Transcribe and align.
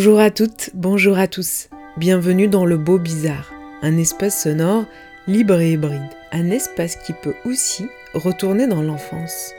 Bonjour 0.00 0.18
à 0.18 0.30
toutes, 0.30 0.70
bonjour 0.72 1.18
à 1.18 1.26
tous. 1.26 1.68
Bienvenue 1.98 2.48
dans 2.48 2.64
le 2.64 2.78
beau 2.78 2.96
bizarre, 2.96 3.52
un 3.82 3.98
espace 3.98 4.44
sonore 4.44 4.86
libre 5.26 5.60
et 5.60 5.72
hybride, 5.72 6.00
un 6.32 6.50
espace 6.50 6.96
qui 6.96 7.12
peut 7.12 7.34
aussi 7.44 7.84
retourner 8.14 8.66
dans 8.66 8.80
l'enfance. 8.80 9.52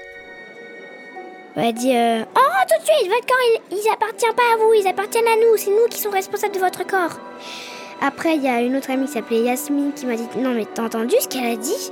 On 1.55 1.61
va 1.61 1.71
dire 1.71 1.95
euh, 1.95 2.23
Oh, 2.35 2.65
tout 2.67 2.81
de 2.81 2.85
suite, 2.87 3.07
votre 3.07 3.27
corps, 3.27 3.61
il, 3.69 3.77
il 3.77 3.93
appartient 3.93 4.35
pas 4.35 4.55
à 4.55 4.57
vous, 4.57 4.73
ils 4.73 4.87
appartiennent 4.87 5.27
à 5.27 5.35
nous, 5.35 5.57
c'est 5.57 5.69
nous 5.69 5.87
qui 5.91 5.99
sommes 5.99 6.15
responsables 6.15 6.55
de 6.55 6.59
votre 6.59 6.87
corps. 6.87 7.19
Après, 8.01 8.35
il 8.35 8.41
y 8.41 8.47
a 8.47 8.61
une 8.61 8.75
autre 8.75 8.89
amie 8.89 9.05
qui 9.05 9.11
s'appelait 9.11 9.41
Yasmine 9.41 9.93
qui 9.93 10.07
m'a 10.07 10.15
dit 10.15 10.27
Non, 10.39 10.55
mais 10.55 10.65
t'as 10.73 10.85
entendu 10.85 11.13
ce 11.19 11.27
qu'elle 11.27 11.45
a 11.45 11.55
dit? 11.55 11.91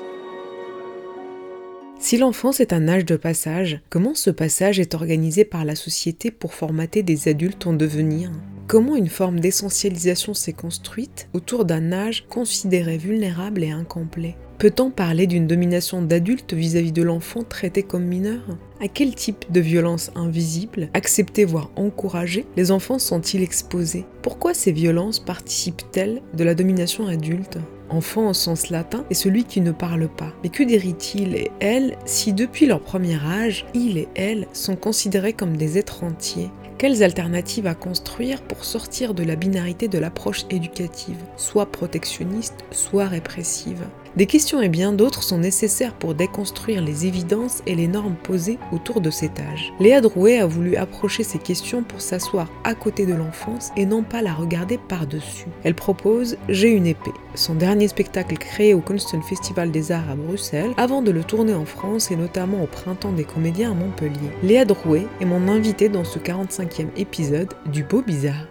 Si 2.02 2.18
l'enfance 2.18 2.62
est 2.62 2.72
un 2.72 2.88
âge 2.88 3.04
de 3.04 3.18
passage, 3.18 3.82
comment 3.90 4.16
ce 4.16 4.30
passage 4.30 4.80
est 4.80 4.96
organisé 4.96 5.44
par 5.44 5.66
la 5.66 5.76
société 5.76 6.32
pour 6.32 6.54
formater 6.54 7.04
des 7.04 7.28
adultes 7.28 7.68
en 7.68 7.74
devenir? 7.74 8.32
Comment 8.68 8.96
une 8.96 9.10
forme 9.10 9.42
d'essentialisation 9.42 10.34
s'est 10.34 10.54
construite 10.54 11.28
autour 11.34 11.66
d'un 11.66 11.92
âge 11.92 12.26
considéré 12.30 12.98
vulnérable 12.98 13.64
et 13.66 13.72
incomplet? 13.72 14.38
Peut-on 14.60 14.92
parler 14.92 15.28
d'une 15.28 15.46
domination 15.46 16.02
d'adulte 16.02 16.54
vis-à-vis 16.54 16.94
de 16.94 17.04
l'enfant 17.04 17.44
traité 17.44 17.84
comme 17.84 18.06
mineur? 18.06 18.58
À 18.82 18.88
quel 18.88 19.14
type 19.14 19.52
de 19.52 19.60
violence 19.60 20.10
invisible, 20.16 20.90
acceptée 20.94 21.44
voire 21.44 21.70
encouragée, 21.76 22.46
les 22.56 22.72
enfants 22.72 23.00
sont-ils 23.00 23.44
exposés? 23.44 24.06
Pourquoi 24.22 24.54
ces 24.54 24.72
violences 24.72 25.20
participent-elles 25.20 26.22
de 26.34 26.44
la 26.46 26.56
domination 26.56 27.08
adulte? 27.08 27.58
Enfant 27.90 28.30
au 28.30 28.34
sens 28.34 28.70
latin 28.70 29.04
est 29.10 29.16
celui 29.16 29.46
qui 29.46 29.62
ne 29.62 29.72
parle 29.72 30.08
pas. 30.08 30.32
Mais 30.44 30.50
que 30.50 30.64
dirait-il 30.64 31.36
et 31.36 31.52
elle 31.60 31.98
si 32.06 32.34
depuis 32.34 32.68
leur 32.68 32.82
premier 32.82 33.16
âge, 33.16 33.66
il 33.74 33.98
et 33.98 34.08
elle 34.16 34.48
sont 34.54 34.76
considérés 34.76 35.34
comme 35.34 35.58
des 35.58 35.78
êtres 35.78 36.04
entiers? 36.04 36.52
Quelles 36.80 37.04
alternatives 37.04 37.68
à 37.68 37.76
construire 37.76 38.42
pour 38.42 38.64
sortir 38.64 39.14
de 39.14 39.24
la 39.24 39.36
binarité 39.36 39.90
de 39.90 40.00
l'approche 40.00 40.46
éducative, 40.50 41.18
soit 41.36 41.66
protectionniste, 41.66 42.56
soit 42.72 43.08
répressive? 43.08 43.86
Des 44.16 44.26
questions 44.26 44.62
et 44.62 44.70
bien 44.70 44.92
d'autres 44.92 45.22
sont 45.22 45.38
nécessaires 45.38 45.94
pour 45.94 46.16
déconstruire 46.16 46.82
les 46.82 47.06
évidences 47.06 47.62
et 47.68 47.76
les 47.76 47.88
normes 47.88 48.16
posées 48.24 48.58
autour 48.72 49.02
de 49.02 49.12
cet 49.12 49.40
âge. 49.40 49.72
Léa 49.80 50.02
Drouet 50.02 50.40
a 50.40 50.48
voulu 50.48 50.78
approcher 50.78 51.24
ces 51.24 51.38
questions 51.38 51.84
pour 51.84 52.02
s'asseoir 52.02 52.48
à 52.64 52.74
côté 52.74 53.06
de 53.06 53.14
l'enfance 53.14 53.70
et 53.78 53.86
non 53.86 54.02
pas 54.02 54.22
la 54.22 54.34
regarder 54.34 54.78
par-dessus. 54.78 55.46
Elle 55.64 55.76
propose 55.76 56.38
J'ai 56.48 56.70
une 56.70 56.88
épée, 56.88 57.14
son 57.36 57.54
dernier 57.54 57.88
spectacle 57.88 58.36
créé 58.38 58.74
au 58.74 58.82
Constant 58.82 59.22
Festival 59.22 59.70
des 59.70 59.92
Arts 59.92 60.10
à 60.10 60.16
Bruxelles, 60.16 60.72
avant 60.78 61.02
de 61.02 61.12
le 61.12 61.24
tourner 61.24 61.54
en 61.54 61.66
France 61.66 62.10
et 62.10 62.16
notamment 62.16 62.64
au 62.64 62.68
Printemps 62.68 63.12
des 63.12 63.26
Comédiens 63.26 63.72
à 63.72 63.76
Montpellier. 63.76 64.32
Léa 64.44 64.66
Drouet 64.66 65.06
est 65.22 65.26
mon 65.26 65.48
invitée 65.48 65.90
dans 65.90 66.04
ce 66.04 66.18
45 66.18 66.69
épisode 66.96 67.50
du 67.72 67.84
Beau 67.84 68.02
Bizarre. 68.02 68.46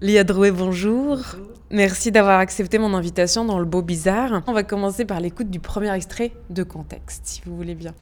Lia 0.00 0.24
Drouet, 0.24 0.50
bonjour. 0.50 1.18
Merci 1.70 2.10
d'avoir 2.10 2.38
accepté 2.38 2.78
mon 2.78 2.94
invitation 2.94 3.44
dans 3.44 3.58
le 3.58 3.64
Beau 3.64 3.82
Bizarre. 3.82 4.42
On 4.46 4.52
va 4.52 4.62
commencer 4.62 5.04
par 5.04 5.20
l'écoute 5.20 5.50
du 5.50 5.60
premier 5.60 5.94
extrait 5.94 6.32
de 6.50 6.62
contexte, 6.62 7.22
si 7.26 7.42
vous 7.46 7.56
voulez 7.56 7.74
bien. 7.74 7.94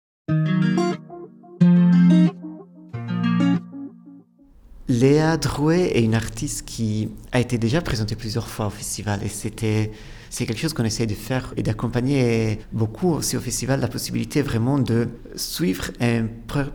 Léa 4.88 5.36
Drouet 5.36 5.96
est 5.96 6.02
une 6.02 6.14
artiste 6.14 6.66
qui 6.66 7.10
a 7.32 7.40
été 7.40 7.58
déjà 7.58 7.80
présentée 7.80 8.16
plusieurs 8.16 8.48
fois 8.48 8.66
au 8.66 8.70
festival 8.70 9.22
et 9.22 9.28
c'était 9.28 9.90
c'est 10.34 10.46
quelque 10.46 10.58
chose 10.58 10.72
qu'on 10.72 10.84
essaie 10.84 11.06
de 11.06 11.14
faire 11.14 11.54
et 11.56 11.62
d'accompagner 11.62 12.58
beaucoup 12.72 13.10
aussi 13.10 13.36
au 13.36 13.40
festival 13.40 13.80
la 13.80 13.86
possibilité 13.86 14.42
vraiment 14.42 14.80
de 14.80 15.08
suivre 15.36 15.92
un 16.00 16.26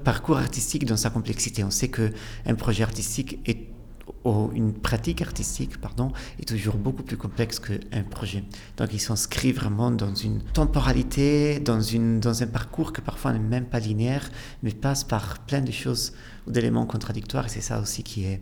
parcours 0.05 0.37
artistique 0.37 0.85
dans 0.85 0.95
sa 0.95 1.09
complexité. 1.09 1.65
On 1.65 1.69
sait 1.69 1.89
que 1.89 2.13
un 2.45 2.55
projet 2.55 2.83
artistique 2.83 3.37
est 3.45 3.67
une 4.53 4.73
pratique 4.73 5.21
artistique 5.21 5.79
pardon, 5.81 6.13
est 6.39 6.47
toujours 6.47 6.75
beaucoup 6.75 7.03
plus 7.03 7.17
complexe 7.17 7.59
qu'un 7.59 8.03
projet. 8.09 8.45
Donc 8.77 8.93
il 8.93 8.99
s'inscrit 8.99 9.51
vraiment 9.51 9.91
dans 9.91 10.15
une 10.15 10.41
temporalité, 10.41 11.59
dans, 11.59 11.81
une, 11.81 12.21
dans 12.21 12.41
un 12.41 12.47
parcours 12.47 12.93
que 12.93 13.01
parfois 13.01 13.33
n'est 13.33 13.39
même 13.39 13.65
pas 13.65 13.79
linéaire, 13.79 14.29
mais 14.63 14.71
passe 14.71 15.03
par 15.03 15.39
plein 15.39 15.61
de 15.61 15.71
choses 15.71 16.13
ou 16.47 16.51
d'éléments 16.51 16.85
contradictoires. 16.85 17.47
Et 17.47 17.49
c'est 17.49 17.61
ça 17.61 17.81
aussi 17.81 18.03
qui 18.03 18.23
est 18.23 18.41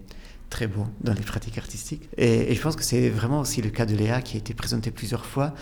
très 0.50 0.68
beau 0.68 0.86
dans 1.02 1.14
les 1.14 1.22
pratiques 1.22 1.58
artistiques. 1.58 2.10
Et, 2.18 2.54
je 2.54 2.62
pense 2.62 2.76
que 2.76 2.84
c'est 2.84 3.10
vraiment 3.10 3.42
aussi 3.42 3.62
le 3.62 3.70
cas 3.70 3.86
de 3.86 3.96
Léa 3.96 4.22
qui 4.22 4.36
a 4.36 4.40
été 4.40 4.54
présentée 4.54 4.92
plusieurs 4.92 5.26
fois. 5.26 5.54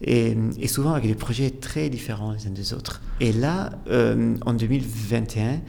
Et, 0.00 0.36
souvent 0.68 0.92
avec 0.92 1.08
des 1.08 1.16
projets 1.16 1.50
très 1.50 1.88
différents 1.88 2.32
les 2.32 2.46
uns 2.46 2.50
des 2.50 2.72
autres. 2.72 3.02
Et 3.20 3.32
là, 3.32 3.70
euh, 3.90 4.36
en 4.46 4.54
2021, 4.54 5.60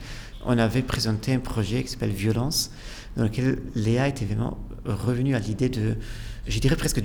on 0.46 0.56
avait 0.56 0.82
présenté 0.82 1.34
un 1.34 1.40
projet 1.40 1.82
qui 1.82 1.88
s'appelle 1.88 2.10
Violence, 2.10 2.70
dans 3.16 3.24
lequel 3.24 3.58
Léa 3.74 4.08
était 4.08 4.24
vraiment 4.24 4.58
revenue 4.84 5.34
à 5.34 5.40
l'idée 5.40 5.68
de, 5.68 5.96
je 6.46 6.58
dirais 6.60 6.76
presque 6.76 7.02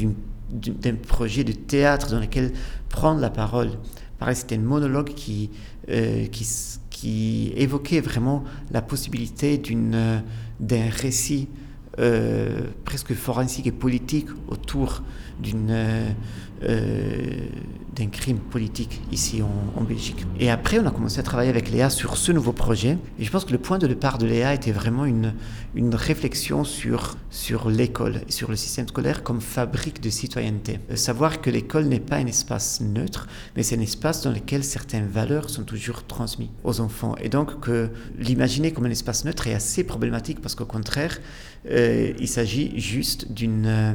d'un 0.52 0.96
projet 0.96 1.44
de 1.44 1.52
théâtre 1.52 2.10
dans 2.12 2.20
lequel 2.20 2.54
prendre 2.90 3.20
la 3.20 3.30
parole. 3.30 3.72
Pareil, 4.20 4.36
c'était 4.36 4.56
un 4.56 4.60
monologue 4.60 5.14
qui, 5.14 5.50
euh, 5.90 6.28
qui, 6.28 6.48
qui, 7.06 7.54
évoquait 7.56 8.02
vraiment 8.02 8.44
la 8.72 8.82
possibilité 8.82 9.58
d'une, 9.58 10.24
d'un 10.60 10.90
récit 10.90 11.48
euh, 12.00 12.62
presque 12.84 13.14
forensique 13.14 13.68
et 13.68 13.72
politique 13.72 14.28
autour 14.48 15.04
d'une, 15.40 15.70
euh, 15.70 16.10
d'un 16.62 18.08
crime 18.08 18.40
politique 18.40 19.02
ici 19.12 19.42
en, 19.42 19.84
Belgique. 19.84 20.26
Et 20.40 20.50
après, 20.50 20.80
on 20.80 20.86
a 20.88 20.92
commencé 20.92 21.20
à 21.20 21.24
travailler 21.24 21.50
avec 21.50 21.70
Léa 21.70 21.90
sur 21.90 22.18
ce 22.18 22.32
nouveau 22.32 22.54
projet. 22.54 22.98
Et 23.20 23.24
je 23.24 23.32
pense 23.32 23.46
que 23.46 23.52
le 23.52 23.58
point 23.58 23.78
de 23.78 23.88
départ 23.88 24.18
de 24.18 24.26
Léa 24.26 24.54
était 24.54 24.72
vraiment 24.72 25.06
une, 25.06 25.34
une 25.76 25.94
réflexion 25.94 26.64
sur, 26.64 27.18
sur 27.30 27.70
l'école 27.70 28.22
sur 28.30 28.50
le 28.50 28.56
système 28.56 28.88
scolaire 28.88 29.24
comme 29.24 29.42
fabrique 29.42 30.02
de 30.02 30.10
citoyenneté. 30.10 30.80
Euh, 30.92 30.96
savoir 30.96 31.42
que 31.42 31.50
l'école 31.50 31.86
n'est 31.86 32.00
pas 32.00 32.18
un 32.18 32.28
espace 32.28 32.82
neutre, 32.82 33.28
mais 33.56 33.64
c'est 33.64 33.78
un 33.78 33.82
espace 33.82 34.24
dans 34.24 34.32
lequel 34.32 34.64
certaines 34.64 35.08
valeurs 35.08 35.50
sont 35.50 35.64
toujours 35.64 36.06
transmises 36.06 36.50
aux 36.64 36.80
enfants. 36.80 37.16
Et 37.22 37.30
donc 37.30 37.60
que 37.60 37.90
l'imaginer 38.18 38.72
comme 38.72 38.86
un 38.86 38.92
espace 38.92 39.26
neutre 39.26 39.48
est 39.48 39.54
assez 39.54 39.84
problématique 39.84 40.42
parce 40.42 40.56
qu'au 40.56 40.66
contraire, 40.66 41.20
euh, 41.70 42.14
il 42.20 42.28
s'agit 42.28 42.80
juste 42.80 43.32
d'une... 43.32 43.66
Euh, 43.66 43.94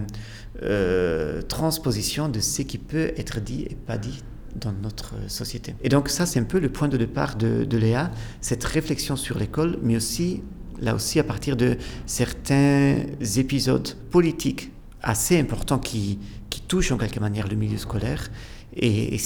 euh, 0.62 1.42
transposition 1.42 2.28
de 2.28 2.40
ce 2.40 2.62
qui 2.62 2.78
peut 2.78 3.12
être 3.16 3.40
dit 3.40 3.66
et 3.70 3.74
pas 3.74 3.98
dit 3.98 4.22
dans 4.56 4.72
notre 4.72 5.14
société. 5.28 5.74
Et 5.82 5.88
donc 5.88 6.08
ça, 6.08 6.26
c'est 6.26 6.40
un 6.40 6.44
peu 6.44 6.58
le 6.58 6.70
point 6.70 6.88
de 6.88 6.96
départ 6.96 7.36
de, 7.36 7.76
Léa, 7.76 8.10
cette 8.40 8.64
réflexion 8.64 9.16
sur 9.16 9.38
l'école, 9.38 9.78
mais 9.82 9.96
aussi, 9.96 10.42
là 10.80 10.94
aussi, 10.94 11.18
à 11.18 11.24
partir 11.24 11.56
de 11.56 11.76
certains 12.06 12.96
épisodes 13.36 13.88
politiques 14.10 14.72
assez 15.02 15.38
importants 15.38 15.78
qui, 15.78 16.18
qui 16.50 16.60
touchent 16.60 16.92
en 16.92 16.98
quelque 16.98 17.20
manière 17.20 17.48
le 17.48 17.56
milieu 17.56 17.78
scolaire. 17.78 18.28
Et, 18.76 19.18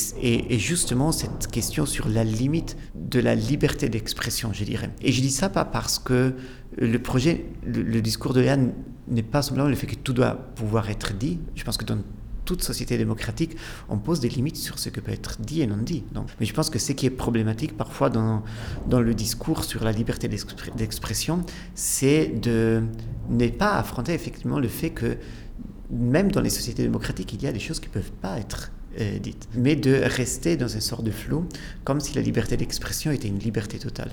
justement 0.58 1.12
cette 1.12 1.48
question 1.48 1.84
sur 1.84 2.08
la 2.08 2.24
limite 2.24 2.76
de 2.94 3.20
la 3.20 3.34
liberté 3.34 3.88
d'expression, 3.88 4.52
je 4.52 4.64
dirais. 4.64 4.90
Et 5.02 5.12
je 5.12 5.20
dis 5.20 5.30
ça 5.30 5.50
pas 5.50 5.66
parce 5.66 5.98
que 5.98 6.34
le 6.76 6.98
projet, 6.98 7.46
le, 7.64 8.00
discours 8.00 8.32
de 8.32 8.40
Léa 8.40 8.56
n'est 9.08 9.22
pas 9.22 9.42
simplement 9.42 9.68
le 9.68 9.74
fait 9.74 9.86
que 9.86 9.94
tout 9.94 10.12
doit 10.12 10.32
pouvoir 10.32 10.90
être 10.90 11.14
dit. 11.14 11.38
Je 11.54 11.64
pense 11.64 11.76
que 11.76 11.84
dans 11.84 11.98
toute 12.44 12.62
société 12.62 12.98
démocratique, 12.98 13.56
on 13.88 13.98
pose 13.98 14.20
des 14.20 14.28
limites 14.28 14.56
sur 14.56 14.78
ce 14.78 14.90
que 14.90 15.00
peut 15.00 15.12
être 15.12 15.40
dit 15.40 15.62
et 15.62 15.66
non 15.66 15.78
dit. 15.78 16.04
Mais 16.40 16.46
je 16.46 16.52
pense 16.52 16.70
que 16.70 16.78
ce 16.78 16.92
qui 16.92 17.06
est 17.06 17.10
problématique 17.10 17.76
parfois 17.76 18.10
dans, 18.10 18.42
dans 18.88 19.00
le 19.00 19.14
discours 19.14 19.64
sur 19.64 19.84
la 19.84 19.92
liberté 19.92 20.28
d'expression, 20.28 21.42
c'est 21.74 22.26
de 22.40 22.82
ne 23.30 23.48
pas 23.48 23.74
affronter 23.74 24.12
effectivement 24.12 24.60
le 24.60 24.68
fait 24.68 24.90
que 24.90 25.16
même 25.90 26.30
dans 26.32 26.40
les 26.40 26.50
sociétés 26.50 26.82
démocratiques, 26.82 27.32
il 27.32 27.42
y 27.42 27.46
a 27.46 27.52
des 27.52 27.60
choses 27.60 27.80
qui 27.80 27.88
ne 27.88 27.94
peuvent 27.94 28.12
pas 28.12 28.38
être 28.38 28.72
euh, 29.00 29.18
dites, 29.18 29.48
mais 29.54 29.76
de 29.76 29.92
rester 29.92 30.56
dans 30.56 30.68
une 30.68 30.80
sorte 30.80 31.04
de 31.04 31.10
flou, 31.10 31.46
comme 31.84 32.00
si 32.00 32.14
la 32.14 32.22
liberté 32.22 32.56
d'expression 32.56 33.10
était 33.10 33.28
une 33.28 33.38
liberté 33.38 33.78
totale. 33.78 34.10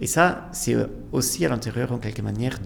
Et 0.00 0.06
ça, 0.06 0.48
c'est 0.52 0.76
aussi 1.12 1.44
à 1.44 1.48
l'intérieur, 1.48 1.92
en 1.92 1.98
quelque 1.98 2.22
manière, 2.22 2.58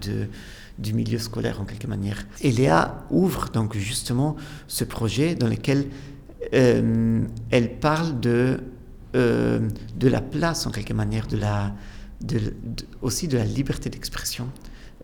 du 0.77 0.93
milieu 0.93 1.19
scolaire 1.19 1.61
en 1.61 1.65
quelque 1.65 1.87
manière. 1.87 2.25
Et 2.41 2.51
Léa 2.51 3.05
ouvre 3.11 3.49
donc 3.49 3.77
justement 3.77 4.35
ce 4.67 4.83
projet 4.83 5.35
dans 5.35 5.47
lequel 5.47 5.85
euh, 6.53 7.21
elle 7.51 7.75
parle 7.79 8.19
de, 8.19 8.59
euh, 9.15 9.69
de 9.97 10.07
la 10.07 10.21
place, 10.21 10.65
en 10.67 10.71
quelque 10.71 10.93
manière, 10.93 11.27
de 11.27 11.37
la, 11.37 11.73
de, 12.21 12.53
aussi 13.01 13.27
de 13.27 13.37
la 13.37 13.45
liberté 13.45 13.89
d'expression 13.89 14.49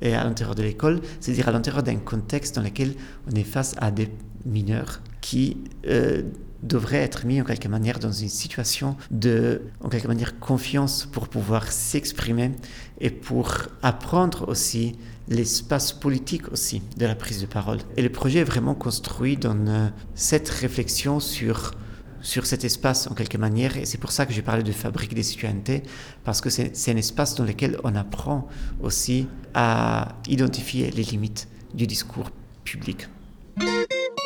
à 0.01 0.23
l'intérieur 0.23 0.55
de 0.55 0.63
l'école, 0.63 1.01
c'est-à-dire 1.19 1.49
à, 1.49 1.51
l'intérieur 1.51 1.83
d'un 1.83 1.97
contexte 1.97 2.55
dans 2.55 2.61
lequel 2.61 2.93
on 3.29 3.35
est 3.35 3.43
face 3.43 3.75
à 3.79 3.91
des 3.91 4.09
mineurs 4.45 5.01
qui 5.21 5.57
euh, 5.87 6.23
devraient 6.63 6.97
être 6.97 7.25
mis 7.25 7.41
en 7.41 7.45
quelque 7.45 7.67
manière 7.67 7.99
dans 7.99 8.11
une 8.11 8.29
situation 8.29 8.97
de, 9.11 9.61
en 9.81 9.89
quelque 9.89 10.07
manière, 10.07 10.39
confiance 10.39 11.05
pour 11.05 11.29
pouvoir 11.29 11.71
s'exprimer 11.71 12.51
et 12.99 13.09
pour 13.09 13.53
apprendre 13.81 14.47
aussi 14.49 14.95
l'espace 15.29 15.93
politique 15.93 16.51
aussi 16.51 16.81
de 16.97 17.05
la 17.05 17.15
prise 17.15 17.39
de 17.41 17.45
parole. 17.45 17.79
Et 17.97 18.01
le 18.01 18.09
projet 18.09 18.39
est 18.39 18.43
vraiment 18.45 18.75
construit 18.75 19.37
dans 19.37 19.67
euh, 19.67 19.89
cette 20.15 20.49
réflexion 20.49 21.19
sur 21.19 21.73
sur 22.21 22.45
cet 22.45 22.65
espace 22.65 23.07
en 23.07 23.13
quelque 23.13 23.37
manière, 23.37 23.77
et 23.77 23.85
c'est 23.85 23.97
pour 23.97 24.11
ça 24.11 24.25
que 24.25 24.33
j'ai 24.33 24.41
parlé 24.41 24.63
de 24.63 24.71
fabrique 24.71 25.13
des 25.13 25.23
citoyennetés, 25.23 25.83
parce 26.23 26.41
que 26.41 26.49
c'est 26.49 26.91
un 26.91 26.97
espace 26.97 27.35
dans 27.35 27.45
lequel 27.45 27.79
on 27.85 27.95
apprend 27.95 28.47
aussi 28.81 29.27
à 29.53 30.09
identifier 30.27 30.91
les 30.91 31.03
limites 31.03 31.47
du 31.73 31.87
discours 31.87 32.29
public. 32.65 33.07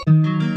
Thank 0.05 0.43
you. 0.43 0.52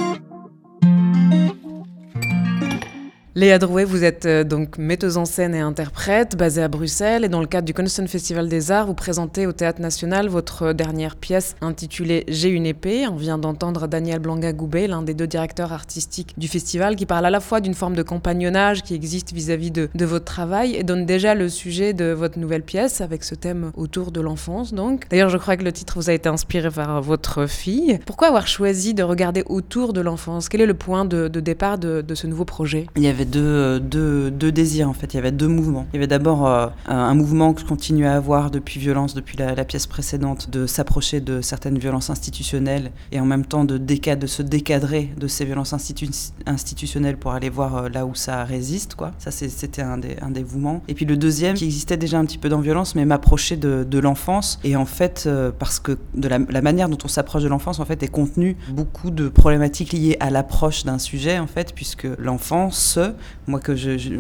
Léa 3.39 3.59
Drouet, 3.59 3.85
vous 3.85 4.03
êtes 4.03 4.25
euh, 4.25 4.45
donc 4.45 4.79
metteuse 4.79 5.19
en 5.19 5.27
scène 5.27 5.55
et 5.55 5.61
interprète, 5.61 6.39
basée 6.39 6.63
à 6.63 6.69
Bruxelles, 6.69 7.23
et 7.23 7.29
dans 7.29 7.43
le 7.43 7.47
cadre 7.47 7.67
du 7.67 7.75
Constant 7.75 8.07
Festival 8.07 8.49
des 8.49 8.71
Arts, 8.71 8.87
vous 8.87 8.95
présentez 8.95 9.47
au 9.47 9.53
Théâtre 9.53 9.83
National 9.83 10.29
votre 10.29 10.73
dernière 10.73 11.17
pièce 11.17 11.55
intitulée 11.61 12.25
J'ai 12.29 12.49
une 12.49 12.65
épée. 12.65 13.07
On 13.07 13.17
vient 13.17 13.37
d'entendre 13.37 13.89
Daniel 13.89 14.21
Blanca-Goubet, 14.21 14.87
l'un 14.87 15.03
des 15.03 15.13
deux 15.13 15.27
directeurs 15.27 15.75
artistiques 15.75 16.33
du 16.39 16.49
festival, 16.49 16.97
qui 16.97 17.05
parle 17.05 17.27
à 17.27 17.31
la 17.31 17.41
fois 17.41 17.61
d'une 17.61 17.75
forme 17.75 17.95
de 17.95 18.03
compagnonnage 18.03 18.83
qui 18.83 18.95
existe 18.95 19.35
vis-à-vis 19.35 19.71
de, 19.71 19.91
votre 19.95 20.25
travail 20.25 20.75
et 20.75 20.83
donne 20.83 21.05
déjà 21.05 21.35
le 21.35 21.51
sujet 21.51 21.93
de 21.93 22.13
votre 22.13 22.39
nouvelle 22.39 22.63
pièce 22.63 23.03
avec 23.03 23.23
ce 23.23 23.35
thème 23.35 23.71
autour 23.77 24.13
de 24.13 24.23
l'enfance. 24.23 24.73
Donc, 24.73 25.11
d'ailleurs, 25.11 25.29
je 25.29 25.37
crois 25.37 25.59
que 25.59 25.65
le 25.65 25.73
titre 25.73 25.99
vous 25.99 26.09
a 26.09 26.15
été 26.15 26.31
inspiré 26.31 26.71
par 26.71 27.03
votre 27.03 27.45
fille. 27.45 27.99
Pourquoi 28.07 28.29
avoir 28.29 28.47
choisi 28.47 28.95
de 28.95 29.03
regarder 29.03 29.43
autour 29.45 29.93
de 29.93 30.01
l'enfance? 30.01 30.49
Quel 30.49 30.63
est 30.63 30.67
le 30.67 30.73
point 30.73 31.05
de, 31.05 31.29
départ 31.29 31.77
de, 31.77 32.03
ce 32.15 32.27
nouveau 32.27 32.47
projet? 32.47 32.87
Deux, 33.27 33.81
deux, 33.81 34.31
deux, 34.31 34.53
désirs 34.53 34.89
en 34.89 34.93
fait. 34.93 35.13
Il 35.15 35.17
y 35.17 35.19
avait 35.19 35.33
deux 35.33 35.49
mouvements. 35.49 35.87
Il 35.93 35.97
y 35.97 35.99
avait 35.99 36.07
d'abord 36.07 36.47
euh, 36.47 36.69
un 36.87 37.15
mouvement 37.15 37.53
que 37.53 37.61
je 37.61 37.67
continue 37.67 38.07
à 38.07 38.15
avoir 38.15 38.51
depuis 38.51 38.81
violence, 38.81 39.15
depuis 39.15 39.37
la, 39.37 39.65
pièce 39.65 39.87
précédente, 39.87 40.51
de 40.51 40.67
s'approcher 40.67 41.21
de 41.21 41.41
certaines 41.41 41.79
violences 41.79 42.11
institutionnelles 42.11 42.93
et 43.13 43.21
en 43.21 43.27
même 43.27 43.45
temps 43.45 43.65
de, 43.65 43.79
de 43.79 44.27
se 44.27 44.43
décadrer 44.43 45.11
de 45.19 45.27
ces 45.27 45.45
violences 45.45 45.73
institu 45.73 46.09
institutionnelles 46.47 47.17
pour 47.17 47.33
aller 47.33 47.51
voir 47.51 47.77
euh, 47.77 47.89
là 47.89 48.07
où 48.07 48.15
ça 48.15 48.45
résiste. 48.45 48.95
Quoi. 48.95 49.13
Ça, 49.19 49.31
c'était 49.31 49.83
un 49.83 49.99
des, 49.99 50.17
un 50.23 50.31
des 50.31 50.43
mouvements. 50.43 50.83
Et 50.89 50.95
puis 50.95 51.05
le 51.05 51.17
deuxième, 51.17 51.57
qui 51.57 51.65
existait 51.65 51.97
déjà 51.97 52.19
un 52.19 52.25
petit 52.25 52.39
peu 52.39 52.49
dans 52.49 52.61
violence, 52.61 52.95
mais 52.95 53.05
m'approcher 53.05 53.57
de, 53.57 53.99
l'enfance. 53.99 54.61
Et 54.63 54.77
en 54.77 54.85
fait, 54.85 55.25
euh, 55.27 55.51
parce 55.59 55.81
que 55.81 55.97
de 56.15 56.29
la, 56.29 56.39
la 56.39 56.61
manière 56.61 56.89
dont 56.89 56.99
on 57.03 57.09
s'approche 57.09 57.43
de 57.43 57.49
l'enfance, 57.49 57.81
en 57.81 57.85
fait, 57.85 58.03
est 58.03 58.09
contenu 58.09 58.57
beaucoup 58.69 59.11
de 59.11 59.29
problématiques 59.29 59.93
liées 59.93 60.17
à 60.21 60.31
l'approche 60.31 60.85
d'un 60.85 60.99
sujet, 60.99 61.39
en 61.39 61.47
fait, 61.47 61.73
puisque 61.75 62.07
l'enfance, 62.19 62.99
moi 63.47 63.61
que 63.61 63.75
je, 63.75 63.99
je, 63.99 64.15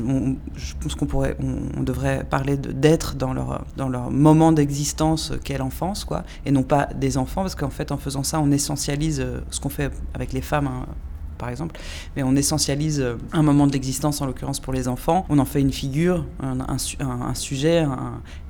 pense 0.81 0.95
qu'on 0.95 1.07
pourrait, 1.07 1.37
on, 1.77 1.83
devrait 1.83 2.25
parler 2.25 2.57
d'être 2.57 3.15
dans 3.15 3.33
leur, 3.33 3.65
dans 3.77 3.89
leur 3.89 4.11
moment 4.11 4.53
d'existence 4.53 5.33
qu'est 5.45 5.59
l'enfance, 5.59 6.05
quoi, 6.05 6.25
et 6.45 6.51
non 6.51 6.63
pas 6.63 6.87
des 6.95 7.19
enfants, 7.19 7.43
parce 7.43 7.55
qu'en 7.55 7.71
fait, 7.71 7.93
en 7.93 7.97
faisant 7.97 8.23
ça, 8.23 8.41
on 8.41 8.51
essentialise 8.51 9.25
ce 9.51 9.61
qu'on 9.61 9.69
fait 9.69 9.93
avec 10.15 10.33
les 10.33 10.43
femmes. 10.43 10.67
Hein, 10.67 10.87
par 11.37 11.49
exemple, 11.49 11.79
mais 12.17 12.23
on 12.23 12.35
essentialise 12.37 13.05
un 13.33 13.43
moment 13.43 13.67
de 13.67 13.73
l'existence, 13.73 14.21
en 14.21 14.27
l'occurrence 14.27 14.61
pour 14.61 14.73
les 14.73 14.89
enfants, 14.89 15.27
on 15.29 15.39
en 15.39 15.45
fait 15.45 15.61
une 15.61 15.73
figure, 15.73 16.25
un, 16.41 17.35
sujet, 17.35 17.87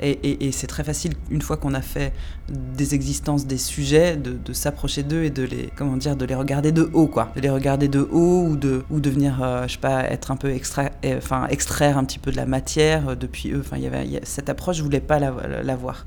et, 0.00 0.50
c'est 0.52 0.66
très 0.66 0.84
facile, 0.84 1.14
une 1.30 1.42
fois 1.42 1.56
qu'on 1.56 1.74
a 1.74 1.82
fait 1.82 2.12
des 2.48 2.94
existences 2.94 3.46
des 3.46 3.58
sujets, 3.58 4.16
de, 4.16 4.52
s'approcher 4.52 5.02
d'eux 5.02 5.24
et 5.24 5.30
de 5.30 5.42
les, 5.42 5.70
comment 5.76 5.96
dire, 5.96 6.16
de 6.16 6.24
les 6.24 6.34
regarder 6.34 6.72
de 6.72 6.88
haut, 6.92 7.06
quoi. 7.06 7.30
De 7.36 7.40
les 7.40 7.50
regarder 7.50 7.88
de 7.88 8.00
haut 8.00 8.46
ou 8.48 8.56
de, 8.56 8.84
ou 8.90 9.00
de 9.00 9.10
venir, 9.10 9.42
euh, 9.42 9.66
je 9.66 9.74
sais 9.74 9.78
pas, 9.78 10.04
être 10.04 10.30
un 10.30 10.36
peu 10.36 10.50
extra, 10.50 10.90
enfin, 11.16 11.46
extraire 11.48 11.98
un 11.98 12.04
petit 12.04 12.18
peu 12.18 12.30
de 12.30 12.36
la 12.36 12.46
matière 12.46 13.10
euh, 13.10 13.14
depuis 13.14 13.52
eux. 13.52 13.60
Enfin, 13.60 13.76
il 13.76 13.82
y 13.82 13.86
avait, 13.86 14.20
cette 14.22 14.48
approche, 14.48 14.76
je 14.76 14.82
voulais 14.82 15.00
pas 15.00 15.18
la, 15.18 15.34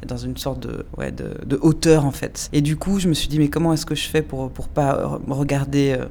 dans 0.07 0.17
une 0.17 0.37
sorte 0.37 0.61
de, 0.61 0.85
ouais, 0.97 1.11
de, 1.11 1.59
hauteur, 1.61 2.05
en 2.05 2.11
fait. 2.11 2.49
Et 2.53 2.61
du 2.61 2.77
coup, 2.77 2.99
je 2.99 3.07
me 3.07 3.13
suis 3.13 3.27
dit, 3.27 3.37
mais 3.37 3.49
comment 3.49 3.73
est-ce 3.73 3.85
que 3.85 3.95
je 3.95 4.07
fais 4.07 4.21
pour, 4.21 4.49
pour 4.49 4.67
pas 4.67 5.19
regarder 5.27 5.95
euh, 5.99 6.05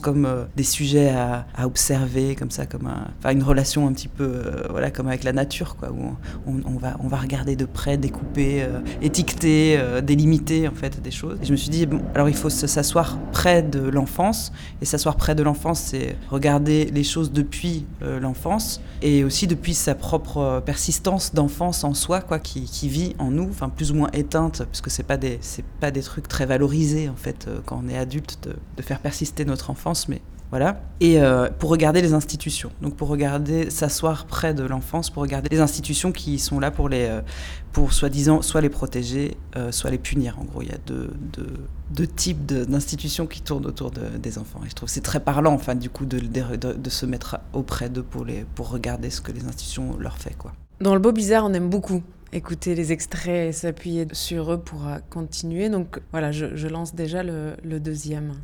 comme 0.00 0.24
euh, 0.24 0.44
des 0.56 0.62
sujets 0.62 1.10
à, 1.10 1.46
observer, 1.64 2.34
comme 2.34 2.50
ça, 2.50 2.66
comme 2.66 2.86
un, 2.86 3.30
une 3.30 3.42
relation 3.42 3.86
un 3.86 3.92
petit 3.92 4.08
peu, 4.08 4.24
euh, 4.24 4.66
voilà, 4.70 4.90
comme 4.90 5.08
avec 5.08 5.24
la 5.24 5.32
nature, 5.32 5.76
quoi, 5.76 5.90
où 5.90 6.16
on, 6.46 6.78
va, 6.78 7.16
regarder 7.16 7.56
de 7.56 7.64
près, 7.64 7.96
découper, 7.96 8.62
euh, 8.62 8.80
étiqueter, 9.02 9.78
délimiter, 10.02 10.68
en 10.68 10.74
fait, 10.74 11.02
des 11.02 11.10
choses. 11.10 11.38
Et 11.42 11.46
je 11.46 11.52
me 11.52 11.56
suis 11.56 11.68
dit, 11.68 11.86
bon, 11.86 12.00
alors 12.14 12.28
il 12.28 12.34
faut 12.34 12.50
s'asseoir 12.50 13.18
près 13.32 13.62
de 13.62 13.80
l'enfance, 13.80 14.52
et 14.80 14.84
s'asseoir 14.84 15.16
près 15.16 15.34
de 15.34 15.42
l'enfance, 15.42 15.80
c'est 15.80 16.16
regarder 16.30 16.86
les 16.86 17.04
choses 17.04 17.32
depuis 17.32 17.84
l'enfance, 18.00 18.80
et 19.02 19.24
aussi 19.24 19.46
depuis 19.46 19.74
sa 19.74 19.94
propre 19.94 20.62
persistance 20.64 21.34
d'enfance 21.34 21.84
en 21.84 21.94
soi, 21.94 22.20
quoi, 22.20 22.38
qui, 22.38 22.62
qui, 22.62 22.88
vit 22.88 23.14
en 23.18 23.30
nous, 23.30 23.48
enfin, 23.50 23.68
plus 23.68 23.90
ou 23.90 23.94
moins 23.94 24.10
éteinte, 24.12 24.62
parce 24.64 24.80
que 24.80 24.90
c'est 24.90 25.02
pas 25.02 25.16
des, 25.16 25.38
c'est 25.42 25.64
pas 25.80 25.90
des 25.90 26.02
trucs 26.02 26.28
très 26.28 26.46
valorisés, 26.46 27.08
en 27.08 27.16
fait, 27.16 27.48
quand 27.66 27.82
on 27.84 27.88
est 27.88 27.98
adulte, 27.98 28.38
de, 28.44 28.56
de 28.76 28.82
faire 28.82 29.00
persister 29.00 29.44
notre 29.44 29.57
enfance, 29.70 30.08
mais 30.08 30.20
voilà. 30.50 30.80
Et 31.00 31.20
euh, 31.20 31.48
pour 31.50 31.68
regarder 31.68 32.00
les 32.00 32.14
institutions. 32.14 32.70
Donc 32.80 32.96
pour 32.96 33.08
regarder, 33.08 33.70
s'asseoir 33.70 34.24
près 34.24 34.54
de 34.54 34.64
l'enfance, 34.64 35.10
pour 35.10 35.22
regarder 35.22 35.48
les 35.50 35.60
institutions 35.60 36.10
qui 36.10 36.38
sont 36.38 36.58
là 36.58 36.70
pour 36.70 36.88
les, 36.88 37.04
euh, 37.04 37.20
pour 37.72 37.92
soi-disant, 37.92 38.40
soit 38.40 38.62
les 38.62 38.70
protéger, 38.70 39.36
euh, 39.56 39.72
soit 39.72 39.90
les 39.90 39.98
punir. 39.98 40.38
En 40.40 40.44
gros, 40.44 40.62
il 40.62 40.68
y 40.68 40.72
a 40.72 40.78
deux, 40.86 41.10
deux, 41.34 41.52
deux 41.90 42.06
types 42.06 42.46
d'institutions 42.46 43.26
qui 43.26 43.42
tournent 43.42 43.66
autour 43.66 43.90
de, 43.90 44.16
des 44.16 44.38
enfants. 44.38 44.60
Et 44.64 44.70
je 44.70 44.74
trouve 44.74 44.88
c'est 44.88 45.02
très 45.02 45.20
parlant, 45.20 45.52
enfin, 45.52 45.74
du 45.74 45.90
coup, 45.90 46.06
de, 46.06 46.18
se 46.88 47.04
mettre 47.04 47.38
auprès 47.52 47.90
d'eux 47.90 48.02
pour, 48.02 48.24
les, 48.24 48.46
pour 48.54 48.70
regarder 48.70 49.10
ce 49.10 49.20
que 49.20 49.32
les 49.32 49.44
institutions 49.44 49.98
leur 49.98 50.16
font, 50.16 50.30
quoi. 50.38 50.52
Dans 50.80 50.94
le 50.94 51.00
beau 51.00 51.12
bizarre, 51.12 51.44
on 51.44 51.52
aime 51.52 51.68
beaucoup 51.68 52.02
écouter 52.32 52.74
les 52.74 52.92
extraits 52.92 53.48
et 53.48 53.52
s'appuyer 53.52 54.06
sur 54.12 54.52
eux 54.52 54.60
pour 54.60 54.86
continuer. 55.10 55.68
Donc 55.68 56.00
voilà, 56.12 56.30
je, 56.30 56.68
lance 56.68 56.94
déjà 56.94 57.22
le 57.22 57.80
deuxième. 57.80 58.34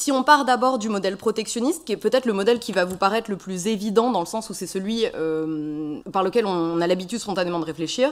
Si 0.00 0.10
on 0.12 0.22
part 0.22 0.46
d'abord 0.46 0.78
du 0.78 0.88
modèle 0.88 1.18
protectionniste, 1.18 1.84
qui 1.84 1.92
est 1.92 1.98
peut-être 1.98 2.24
le 2.24 2.32
modèle 2.32 2.58
qui 2.58 2.72
va 2.72 2.86
vous 2.86 2.96
paraître 2.96 3.30
le 3.30 3.36
plus 3.36 3.66
évident 3.66 4.10
dans 4.10 4.20
le 4.20 4.26
sens 4.26 4.48
où 4.48 4.54
c'est 4.54 4.66
celui 4.66 5.04
euh, 5.14 6.00
par 6.10 6.22
lequel 6.22 6.46
on 6.46 6.80
a 6.80 6.86
l'habitude 6.86 7.18
spontanément 7.18 7.60
de 7.60 7.66
réfléchir, 7.66 8.10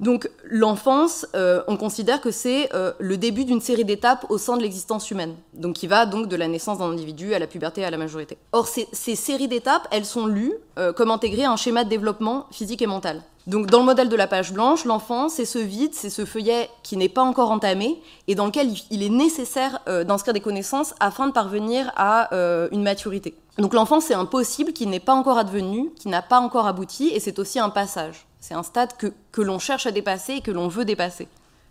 donc 0.00 0.28
l'enfance, 0.42 1.26
euh, 1.36 1.62
on 1.68 1.76
considère 1.76 2.20
que 2.20 2.32
c'est 2.32 2.74
euh, 2.74 2.92
le 2.98 3.16
début 3.16 3.44
d'une 3.44 3.60
série 3.60 3.84
d'étapes 3.84 4.26
au 4.30 4.36
sein 4.36 4.56
de 4.56 4.62
l'existence 4.62 5.12
humaine, 5.12 5.36
donc 5.54 5.76
qui 5.76 5.86
va 5.86 6.06
donc 6.06 6.26
de 6.26 6.34
la 6.34 6.48
naissance 6.48 6.78
d'un 6.78 6.90
individu 6.90 7.32
à 7.34 7.38
la 7.38 7.46
puberté 7.46 7.84
à 7.84 7.90
la 7.92 7.98
majorité. 7.98 8.36
Or 8.50 8.66
ces, 8.66 8.88
séries 8.92 9.46
d'étapes, 9.46 9.86
elles 9.92 10.06
sont 10.06 10.26
lues 10.26 10.54
comme 10.96 11.12
intégrées 11.12 11.44
à 11.44 11.52
un 11.52 11.56
schéma 11.56 11.84
de 11.84 11.88
développement 11.88 12.46
physique 12.50 12.82
et 12.82 12.88
mental. 12.88 13.22
Donc 13.48 13.66
dans 13.66 13.78
le 13.78 13.86
modèle 13.86 14.10
de 14.10 14.16
la 14.16 14.26
page 14.26 14.52
blanche, 14.52 14.84
l'enfant, 14.84 15.30
c'est 15.30 15.46
ce 15.46 15.58
vide, 15.58 15.94
c'est 15.94 16.10
ce 16.10 16.26
feuillet 16.26 16.68
qui 16.82 16.98
n'est 16.98 17.08
pas 17.08 17.22
encore 17.22 17.50
entamé 17.50 17.98
et 18.26 18.34
dans 18.34 18.44
lequel 18.44 18.74
il 18.90 19.02
est 19.02 19.08
nécessaire 19.08 19.80
euh, 19.88 20.04
d'inscrire 20.04 20.34
des 20.34 20.40
connaissances 20.40 20.94
afin 21.00 21.28
de 21.28 21.32
parvenir 21.32 21.90
à 21.96 22.34
euh, 22.34 22.68
une 22.72 22.82
maturité. 22.82 23.34
Donc 23.56 23.72
l'enfant, 23.72 24.00
c'est 24.00 24.12
un 24.12 24.26
possible 24.26 24.74
qui 24.74 24.86
n'est 24.86 25.00
pas 25.00 25.14
encore 25.14 25.38
advenu, 25.38 25.90
qui 25.98 26.08
n'a 26.08 26.20
pas 26.20 26.40
encore 26.40 26.66
abouti 26.66 27.08
et 27.08 27.20
c'est 27.20 27.38
aussi 27.38 27.58
un 27.58 27.70
passage. 27.70 28.26
C'est 28.38 28.52
un 28.52 28.62
stade 28.62 28.94
que, 28.98 29.14
que 29.32 29.40
l'on 29.40 29.58
cherche 29.58 29.86
à 29.86 29.92
dépasser 29.92 30.34
et 30.34 30.40
que 30.42 30.50
l'on 30.50 30.68
veut 30.68 30.84
dépasser. 30.84 31.26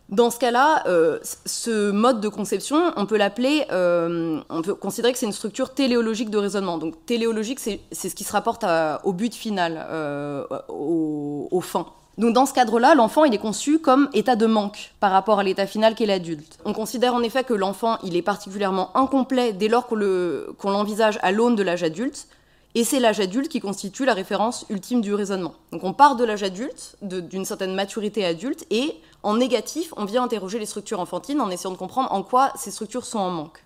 Dans 0.09 0.31
ce 0.31 0.39
cas-là, 0.39 0.83
euh, 0.87 1.19
ce 1.45 1.91
mode 1.91 2.21
de 2.21 2.29
conception, 2.29 2.93
on 2.95 3.05
peut 3.05 3.17
l'appeler, 3.17 3.65
euh, 3.71 4.39
on 4.49 4.61
peut 4.61 4.73
considérer 4.73 5.11
que 5.11 5.19
c'est 5.19 5.25
une 5.25 5.33
structure 5.33 5.73
téléologique 5.73 6.29
de 6.29 6.37
raisonnement. 6.37 6.77
Donc 6.77 7.05
téléologique, 7.05 7.59
c'est 7.59 7.81
ce 7.91 8.15
qui 8.15 8.23
se 8.23 8.31
rapporte 8.31 8.65
au 9.03 9.11
but 9.11 9.35
final, 9.35 9.85
euh, 9.89 10.45
au, 10.69 11.49
au 11.51 11.61
fin. 11.61 11.87
Donc 12.17 12.33
dans 12.33 12.45
ce 12.45 12.53
cadre-là, 12.53 12.95
l'enfant, 12.95 13.25
il 13.25 13.33
est 13.33 13.39
conçu 13.39 13.79
comme 13.79 14.09
état 14.13 14.35
de 14.35 14.45
manque 14.45 14.93
par 15.01 15.11
rapport 15.11 15.39
à 15.39 15.43
l'état 15.43 15.67
final 15.67 15.93
qu'est 15.93 16.05
l'adulte. 16.05 16.57
On 16.63 16.73
considère 16.73 17.13
en 17.13 17.21
effet 17.21 17.43
que 17.43 17.53
l'enfant, 17.53 17.97
il 18.01 18.15
est 18.15 18.21
particulièrement 18.21 18.95
incomplet 18.97 19.51
dès 19.51 19.67
lors 19.67 19.87
qu'on 19.87 20.69
l'envisage 20.69 21.19
à 21.21 21.31
l'aune 21.31 21.55
de 21.55 21.63
l'âge 21.63 21.83
adulte, 21.83 22.27
et 22.77 22.83
c'est 22.83 22.99
l'âge 22.99 23.19
adulte 23.19 23.49
qui 23.49 23.59
constitue 23.59 24.05
la 24.05 24.13
référence 24.13 24.63
ultime 24.69 25.01
du 25.01 25.11
raisonnement. 25.11 25.55
Donc 25.71 25.83
on 25.83 25.93
part 25.93 26.15
de 26.15 26.23
l'âge 26.23 26.43
adulte, 26.43 26.95
d'une 27.01 27.43
certaine 27.43 27.73
maturité 27.73 28.23
adulte, 28.23 28.67
et 28.69 28.93
en 29.23 29.37
négatif, 29.37 29.95
on 29.97 30.05
vient 30.05 30.21
interroger 30.21 30.59
les 30.59 30.67
structures 30.67 30.99
enfantines 30.99 31.41
en 31.41 31.49
essayant 31.49 31.71
de 31.71 31.77
comprendre 31.77 32.13
en 32.13 32.21
quoi 32.21 32.53
ces 32.55 32.69
structures 32.69 33.03
sont 33.03 33.17
en 33.17 33.31
manque. 33.31 33.63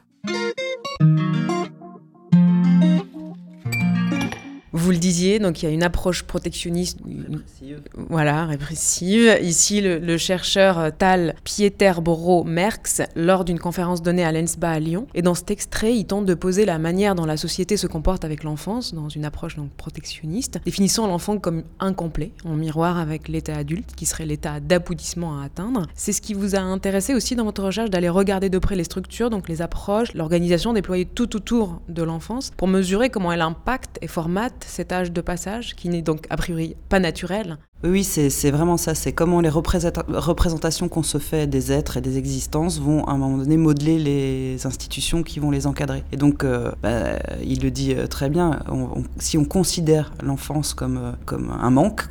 Vous 4.73 4.91
le 4.91 4.97
disiez, 4.97 5.39
donc 5.39 5.61
il 5.61 5.65
y 5.65 5.67
a 5.69 5.71
une 5.71 5.83
approche 5.83 6.23
protectionniste, 6.23 6.99
Répressive. 7.05 7.81
voilà, 8.09 8.45
répressive. 8.45 9.37
Ici, 9.41 9.81
le, 9.81 9.99
le 9.99 10.17
chercheur 10.17 10.79
euh, 10.79 10.89
Tal 10.97 11.35
Pieterborough 11.43 12.45
Merckx, 12.47 13.01
lors 13.15 13.43
d'une 13.43 13.59
conférence 13.59 14.01
donnée 14.01 14.23
à 14.23 14.31
l'ENSBA 14.31 14.69
à 14.69 14.79
Lyon, 14.79 15.07
et 15.13 15.21
dans 15.21 15.35
cet 15.35 15.51
extrait, 15.51 15.93
il 15.93 16.05
tente 16.05 16.25
de 16.25 16.33
poser 16.33 16.65
la 16.65 16.79
manière 16.79 17.15
dont 17.15 17.25
la 17.25 17.35
société 17.35 17.75
se 17.75 17.85
comporte 17.87 18.23
avec 18.23 18.43
l'enfance, 18.43 18.93
dans 18.93 19.09
une 19.09 19.25
approche 19.25 19.57
donc 19.57 19.71
protectionniste, 19.71 20.59
définissant 20.63 21.05
l'enfant 21.05 21.37
comme 21.37 21.63
incomplet, 21.81 22.31
en 22.45 22.53
miroir 22.53 22.97
avec 22.97 23.27
l'état 23.27 23.57
adulte, 23.57 23.93
qui 23.95 24.05
serait 24.05 24.25
l'état 24.25 24.61
d'aboutissement 24.61 25.41
à 25.41 25.45
atteindre. 25.45 25.87
C'est 25.95 26.13
ce 26.13 26.21
qui 26.21 26.33
vous 26.33 26.55
a 26.55 26.59
intéressé 26.59 27.13
aussi 27.13 27.35
dans 27.35 27.43
votre 27.43 27.63
recherche 27.63 27.89
d'aller 27.89 28.09
regarder 28.09 28.49
de 28.49 28.57
près 28.57 28.77
les 28.77 28.85
structures, 28.85 29.29
donc 29.29 29.49
les 29.49 29.61
approches, 29.61 30.13
l'organisation 30.13 30.71
déployée 30.71 31.05
tout 31.05 31.35
autour 31.35 31.81
de 31.89 32.03
l'enfance, 32.03 32.51
pour 32.55 32.69
mesurer 32.69 33.09
comment 33.09 33.33
elle 33.33 33.41
impacte 33.41 33.97
et 34.01 34.07
formate 34.07 34.60
cet 34.65 34.91
âge 34.91 35.11
de 35.11 35.21
passage, 35.21 35.75
qui 35.75 35.89
n'est 35.89 36.01
donc 36.01 36.25
a 36.29 36.37
priori 36.37 36.75
pas 36.89 36.99
naturel, 36.99 37.57
Oui, 37.83 38.03
c'est 38.03 38.51
vraiment 38.51 38.77
ça. 38.77 38.93
C'est 38.93 39.11
comment 39.11 39.41
les 39.41 39.49
représenta- 39.49 40.05
représentations 40.07 40.87
qu'on 40.87 41.01
se 41.01 41.17
fait 41.17 41.47
des 41.47 41.71
êtres 41.71 41.97
et 41.97 42.01
des 42.01 42.19
existences 42.19 42.79
vont 42.79 43.03
à 43.05 43.11
un 43.13 43.17
moment 43.17 43.39
donné 43.39 43.57
modeler 43.57 43.97
les 43.97 44.67
institutions 44.67 45.23
qui 45.23 45.39
vont 45.39 45.49
les 45.49 45.65
encadrer. 45.65 46.03
Et 46.11 46.17
donc, 46.17 46.43
euh, 46.43 46.71
bah, 46.83 47.17
il 47.43 47.61
le 47.63 47.71
dit 47.71 47.95
euh, 47.95 48.05
très 48.05 48.29
bien, 48.29 48.59
si 49.17 49.35
on 49.39 49.45
considère 49.45 50.13
l'enfance 50.23 50.75
comme, 50.75 50.97
euh, 50.97 51.37
un 51.59 51.71
manque, 51.71 52.03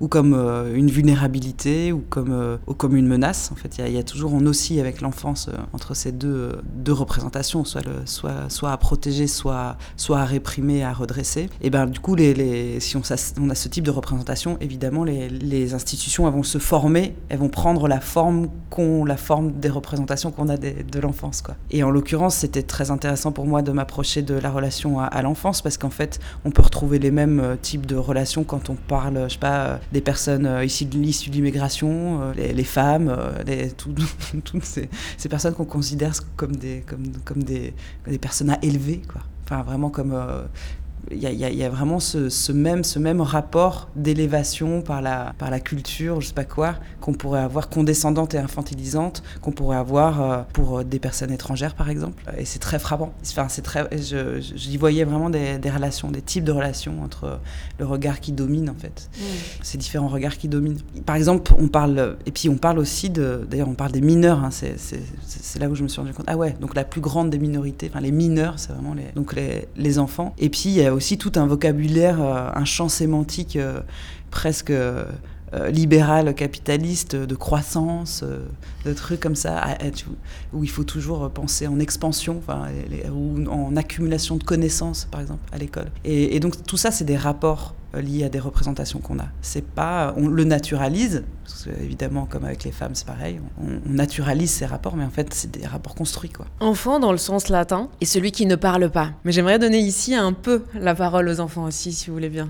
ou 0.00 0.06
comme 0.06 0.34
une 0.74 0.88
vulnérabilité, 0.90 1.90
ou 1.90 2.00
comme, 2.08 2.96
une 2.96 3.08
menace, 3.08 3.50
en 3.52 3.56
fait, 3.56 3.78
il 3.78 3.92
y 3.92 3.98
a- 3.98 4.02
toujours, 4.04 4.32
on 4.34 4.46
oscille 4.46 4.78
avec 4.78 5.00
l'enfance 5.00 5.50
entre 5.72 5.94
ces 5.94 6.12
deux, 6.12 6.52
représentations, 6.90 7.64
soit, 7.64 7.82
à 8.70 8.76
protéger, 8.76 9.26
soit, 9.26 9.76
à 10.10 10.24
réprimer, 10.24 10.84
à 10.84 10.92
redresser. 10.92 11.50
Et 11.60 11.70
ben 11.70 11.86
du 11.86 11.98
coup, 11.98 12.16
si 12.78 12.96
on 12.96 13.00
a 13.50 13.54
ce 13.54 13.68
type 13.68 13.84
de 13.84 13.90
représentation, 13.90 14.56
évidemment, 14.60 15.04
les, 15.08 15.74
institutions 15.74 16.28
vont 16.30 16.42
se 16.42 16.58
former, 16.58 17.14
elles 17.28 17.38
vont 17.38 17.48
prendre 17.48 17.88
la 17.88 18.00
forme 18.00 18.48
qu'ont 18.70 19.04
la 19.04 19.16
forme 19.16 19.52
des 19.52 19.68
représentations 19.68 20.30
qu'on 20.30 20.48
a 20.48 20.56
de 20.56 21.00
l'enfance. 21.00 21.42
Et 21.70 21.82
en 21.82 21.90
l'occurrence, 21.90 22.36
c'était 22.36 22.62
très 22.62 22.90
intéressant 22.90 23.32
pour 23.32 23.46
moi 23.46 23.62
de 23.62 23.72
m'approcher 23.72 24.22
de 24.22 24.34
la 24.34 24.50
relation 24.50 25.00
à, 25.00 25.22
l'enfance 25.22 25.62
parce 25.62 25.76
qu'en 25.78 25.90
fait, 25.90 26.20
on 26.44 26.50
peut 26.50 26.62
retrouver 26.62 26.98
les 26.98 27.10
mêmes 27.10 27.40
euh, 27.40 27.56
types 27.60 27.86
de 27.86 27.96
relations 27.96 28.44
quand 28.44 28.70
on 28.70 28.74
parle, 28.74 29.24
je 29.24 29.34
sais 29.34 29.38
pas, 29.38 29.60
euh, 29.60 29.76
des 29.92 30.00
personnes 30.00 30.46
euh, 30.46 30.64
issues 30.64 30.84
de, 30.84 30.98
issues 30.98 31.30
de 31.30 31.34
l'immigration, 31.34 32.32
les, 32.34 32.64
femmes, 32.64 33.14
toutes 34.44 34.64
ces, 34.64 34.88
personnes 35.28 35.54
qu'on 35.54 35.64
considère 35.64 36.12
comme 36.36 36.56
des, 36.56 36.84
comme, 37.24 37.42
des, 37.42 37.74
personnes 38.20 38.50
à 38.50 38.58
élever, 38.62 39.02
quoi. 39.10 39.22
Enfin, 39.44 39.62
vraiment 39.62 39.88
comme 39.88 40.14
il 41.10 41.18
y, 41.18 41.26
a- 41.26 41.30
y 41.32 41.56
y 41.56 41.68
vraiment 41.68 42.00
ce, 42.00 42.28
ce 42.28 42.52
même, 42.52 42.84
ce 42.84 42.98
même 42.98 43.20
rapport 43.20 43.88
d'élévation 43.96 44.82
par 44.82 45.00
la, 45.02 45.34
par 45.38 45.50
la 45.50 45.60
culture, 45.60 46.20
je 46.20 46.28
sais 46.28 46.34
pas 46.34 46.44
quoi, 46.44 46.74
qu'on 47.00 47.12
pourrait 47.14 47.40
avoir 47.40 47.68
condescendante 47.68 48.34
et 48.34 48.38
infantilisante, 48.38 49.22
qu'on 49.40 49.52
pourrait 49.52 49.76
avoir 49.76 50.20
euh, 50.20 50.42
pour 50.52 50.78
euh, 50.78 50.84
des 50.84 50.98
personnes 50.98 51.30
étrangères, 51.30 51.74
par 51.74 51.88
exemple. 51.90 52.22
Et 52.36 52.44
c'est 52.44 52.58
très 52.58 52.78
frappant. 52.78 53.12
Enfin, 53.22 53.48
c'est 53.48 53.62
très, 53.62 53.88
je, 53.96 54.40
je- 54.40 54.56
j'y 54.56 54.76
voyais 54.76 55.04
vraiment 55.04 55.30
des, 55.30 55.58
des 55.58 55.70
relations, 55.70 56.10
des 56.10 56.22
types 56.22 56.44
de 56.44 56.52
relations 56.52 57.02
entre 57.02 57.40
le 57.78 57.86
regard 57.86 58.20
qui 58.20 58.32
domine, 58.32 58.68
en 58.70 58.74
fait. 58.74 59.10
Ces 59.62 59.78
différents 59.78 60.08
regards 60.08 60.36
qui 60.36 60.48
dominent. 60.48 60.78
Par 61.06 61.16
exemple, 61.16 61.52
on 61.58 61.68
parle, 61.68 62.16
et 62.26 62.30
puis 62.32 62.48
on 62.48 62.56
parle 62.58 62.78
aussi 62.78 63.10
de, 63.10 63.46
d'ailleurs, 63.50 63.68
on 63.68 63.74
parle 63.74 63.92
des 63.92 64.00
mineurs, 64.00 64.44
hein, 64.44 64.50
c'est 64.50 64.74
c'est 64.78 65.58
là 65.58 65.68
où 65.68 65.74
je 65.74 65.82
me 65.82 65.88
suis 65.88 66.00
rendu 66.00 66.12
compte. 66.12 66.26
Ah 66.28 66.36
ouais, 66.36 66.54
donc 66.60 66.74
la 66.74 66.84
plus 66.84 67.00
grande 67.00 67.30
des 67.30 67.38
minorités, 67.38 67.88
enfin 67.90 68.00
les 68.00 68.12
mineurs, 68.12 68.54
c'est 68.58 68.72
vraiment 68.72 68.94
les, 68.94 69.06
donc 69.14 69.34
les, 69.34 69.68
les 69.76 69.98
enfants. 69.98 70.34
Et 70.38 70.48
puis 70.48 70.64
il 70.66 70.72
y 70.72 70.84
a 70.84 70.94
aussi 70.98 71.16
tout 71.16 71.32
un 71.36 71.46
vocabulaire, 71.46 72.20
euh, 72.20 72.50
un 72.52 72.64
champ 72.64 72.88
sémantique 72.88 73.54
euh, 73.56 73.80
presque 74.30 74.70
euh, 74.70 75.04
libéral, 75.70 76.34
capitaliste, 76.34 77.16
de 77.16 77.34
croissance, 77.34 78.22
de 78.84 78.92
trucs 78.92 79.20
comme 79.20 79.34
ça, 79.34 79.78
où 80.52 80.62
il 80.62 80.68
faut 80.68 80.84
toujours 80.84 81.30
penser 81.30 81.66
en 81.66 81.80
expansion, 81.80 82.42
ou 83.10 83.48
en 83.48 83.74
accumulation 83.74 84.36
de 84.36 84.44
connaissances, 84.44 85.06
par 85.10 85.22
exemple, 85.22 85.40
à 85.50 85.56
l'école. 85.56 85.90
Et 86.04 86.38
donc 86.40 86.62
tout 86.66 86.76
ça, 86.76 86.90
c'est 86.90 87.06
des 87.06 87.16
rapports 87.16 87.74
euh, 87.94 88.00
liés 88.00 88.24
à 88.24 88.28
des 88.28 88.38
représentations 88.38 89.00
qu'on 89.00 89.18
a. 89.18 89.26
C'est 89.42 89.64
pas, 89.64 90.14
on 90.16 90.28
le 90.28 90.44
naturalise, 90.44 91.24
parce 91.44 91.64
que, 91.64 91.70
évidemment, 91.82 92.26
comme 92.26 92.44
avec 92.44 92.64
les 92.64 92.72
femmes, 92.72 92.94
c'est 92.94 93.06
pareil, 93.06 93.40
on, 93.60 93.80
on 93.86 93.92
naturalise 93.92 94.50
ces 94.50 94.66
rapports, 94.66 94.96
mais 94.96 95.04
en 95.04 95.10
fait, 95.10 95.32
c'est 95.34 95.50
des 95.50 95.66
rapports 95.66 95.94
construits, 95.94 96.30
quoi. 96.30 96.46
Enfant 96.60 97.00
dans 97.00 97.12
le 97.12 97.18
sens 97.18 97.48
latin 97.48 97.88
et 98.00 98.06
celui 98.06 98.32
qui 98.32 98.46
ne 98.46 98.56
parle 98.56 98.90
pas. 98.90 99.10
Mais 99.24 99.32
j'aimerais 99.32 99.58
donner 99.58 99.78
ici 99.78 100.14
un 100.14 100.32
peu 100.32 100.64
la 100.74 100.94
parole 100.94 101.28
aux 101.28 101.40
enfants 101.40 101.64
aussi, 101.64 101.92
si 101.92 102.08
vous 102.08 102.14
voulez 102.14 102.30
bien. 102.30 102.48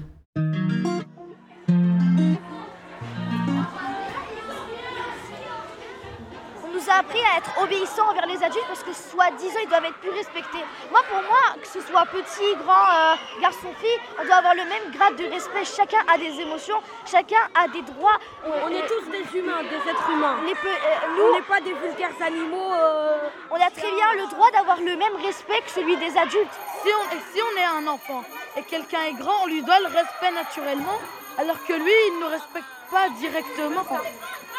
Appris 6.98 7.20
à 7.20 7.38
être 7.38 7.50
obéissants 7.62 8.08
envers 8.10 8.26
les 8.26 8.42
adultes 8.42 8.66
parce 8.66 8.82
que 8.82 8.92
soi-disant 8.92 9.60
ils 9.62 9.68
doivent 9.68 9.84
être 9.84 9.98
plus 9.98 10.10
respectés. 10.10 10.64
Moi 10.90 11.00
pour 11.08 11.22
moi, 11.22 11.54
que 11.60 11.68
ce 11.68 11.80
soit 11.80 12.04
petit, 12.06 12.54
grand, 12.56 12.72
euh, 12.72 13.14
garçon, 13.40 13.68
fille, 13.80 14.00
on 14.20 14.24
doit 14.24 14.36
avoir 14.36 14.54
le 14.54 14.64
même 14.64 14.90
grade 14.92 15.16
de 15.16 15.24
respect. 15.26 15.64
Chacun 15.64 15.98
a 16.12 16.18
des 16.18 16.40
émotions, 16.40 16.80
chacun 17.06 17.42
a 17.54 17.68
des 17.68 17.82
droits. 17.82 18.18
On 18.44 18.68
est 18.68 18.86
tous 18.86 19.06
des 19.10 19.38
humains, 19.38 19.62
des 19.62 19.90
êtres 19.90 20.10
humains. 20.10 20.38
Les 20.44 20.52
euh, 20.52 21.08
On 21.08 21.14
nous, 21.14 21.34
n'est 21.34 21.42
pas 21.42 21.60
des 21.60 21.72
vulgaires 21.72 22.16
animaux. 22.24 22.72
euh, 22.72 23.28
on 23.50 23.56
a 23.56 23.70
très 23.70 23.90
bien 23.90 24.12
le 24.14 24.26
droit 24.30 24.50
d'avoir 24.50 24.78
le 24.80 24.96
même 24.96 25.16
respect 25.24 25.60
que 25.64 25.70
celui 25.70 25.96
des 25.96 26.16
adultes. 26.18 26.56
Si 26.82 26.88
on, 26.88 27.16
et 27.16 27.20
si 27.32 27.40
on 27.42 27.58
est 27.60 27.64
un 27.64 27.86
enfant 27.86 28.22
et 28.56 28.62
quelqu'un 28.62 29.02
est 29.04 29.12
grand, 29.14 29.42
on 29.44 29.46
lui 29.46 29.62
doit 29.62 29.78
le 29.80 29.86
respect 29.86 30.32
naturellement, 30.32 30.98
alors 31.38 31.64
que 31.64 31.72
lui, 31.72 31.92
il 32.08 32.14
ne 32.16 32.20
nous 32.24 32.30
respecte 32.30 32.66
pas 32.90 33.08
directement. 33.20 33.84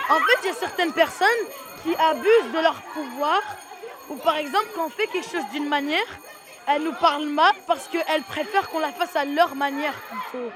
En 0.10 0.15
fait, 0.15 0.38
il 0.43 0.48
y 0.48 0.50
a 0.50 0.53
certaines 0.53 0.93
personnes 0.93 1.27
qui 1.84 1.96
abusent 1.96 2.52
de 2.54 2.62
leur 2.62 2.82
pouvoir, 2.94 3.42
ou 4.10 4.16
par 4.16 4.38
exemple, 4.38 4.68
quand 4.76 4.86
on 4.88 4.90
fait 4.90 5.08
quelque 5.08 5.30
chose 5.30 5.46
d'une 5.52 5.68
manière, 5.68 6.08
elles 6.68 6.84
nous 6.84 6.94
parlent 6.94 7.28
mal 7.28 7.54
parce 7.68 7.88
qu'elles 7.88 8.24
préfèrent 8.24 8.70
qu'on 8.70 8.80
la 8.80 8.92
fasse 8.92 9.16
à 9.16 9.26
leur 9.26 9.56
manière 9.56 9.94
plutôt. 9.94 10.52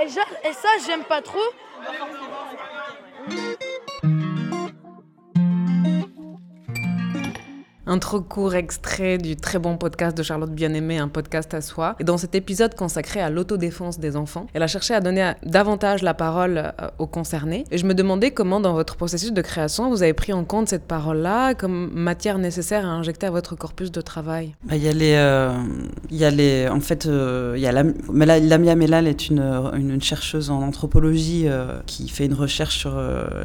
Et, 0.00 0.06
et 0.48 0.52
ça, 0.52 0.68
j'aime 0.86 1.04
pas 1.04 1.22
trop. 1.22 1.40
Un 7.92 7.98
trop 7.98 8.22
court 8.22 8.54
extrait 8.54 9.18
du 9.18 9.36
très 9.36 9.58
bon 9.58 9.76
podcast 9.76 10.16
de 10.16 10.22
Charlotte 10.22 10.50
Bien-Aimée, 10.50 10.96
un 10.96 11.08
podcast 11.08 11.52
à 11.52 11.60
soi. 11.60 11.94
Et 12.00 12.04
dans 12.04 12.16
cet 12.16 12.34
épisode 12.34 12.74
consacré 12.74 13.20
à 13.20 13.28
l'autodéfense 13.28 13.98
des 14.00 14.16
enfants, 14.16 14.46
elle 14.54 14.62
a 14.62 14.66
cherché 14.66 14.94
à 14.94 15.02
donner 15.02 15.32
davantage 15.44 16.00
la 16.00 16.14
parole 16.14 16.56
euh, 16.56 16.88
aux 16.98 17.06
concernés. 17.06 17.64
Et 17.70 17.76
je 17.76 17.84
me 17.84 17.92
demandais 17.92 18.30
comment, 18.30 18.60
dans 18.60 18.72
votre 18.72 18.96
processus 18.96 19.30
de 19.34 19.42
création, 19.42 19.90
vous 19.90 20.02
avez 20.02 20.14
pris 20.14 20.32
en 20.32 20.42
compte 20.44 20.68
cette 20.70 20.84
parole-là 20.84 21.52
comme 21.52 21.90
matière 21.92 22.38
nécessaire 22.38 22.86
à 22.86 22.88
injecter 22.88 23.26
à 23.26 23.30
votre 23.30 23.56
corpus 23.56 23.92
de 23.92 24.00
travail. 24.00 24.54
Bah, 24.64 24.76
Il 24.76 24.82
y 24.82 24.88
a 24.88 24.92
les, 24.94 25.12
euh, 25.16 25.52
y 26.10 26.24
a 26.24 26.30
les, 26.30 26.68
en 26.68 26.80
fait, 26.80 27.04
euh, 27.04 27.52
il 27.56 27.60
y 27.60 27.66
a 27.66 27.72
Mela- 27.74 28.40
Lamia 28.40 28.74
Melal 28.74 29.06
est 29.06 29.28
une, 29.28 29.42
une, 29.76 30.00
chercheuse 30.00 30.48
en 30.48 30.62
anthropologie 30.62 31.44
qui 31.84 32.08
fait 32.08 32.24
une 32.24 32.32
recherche 32.32 32.78
sur 32.78 32.98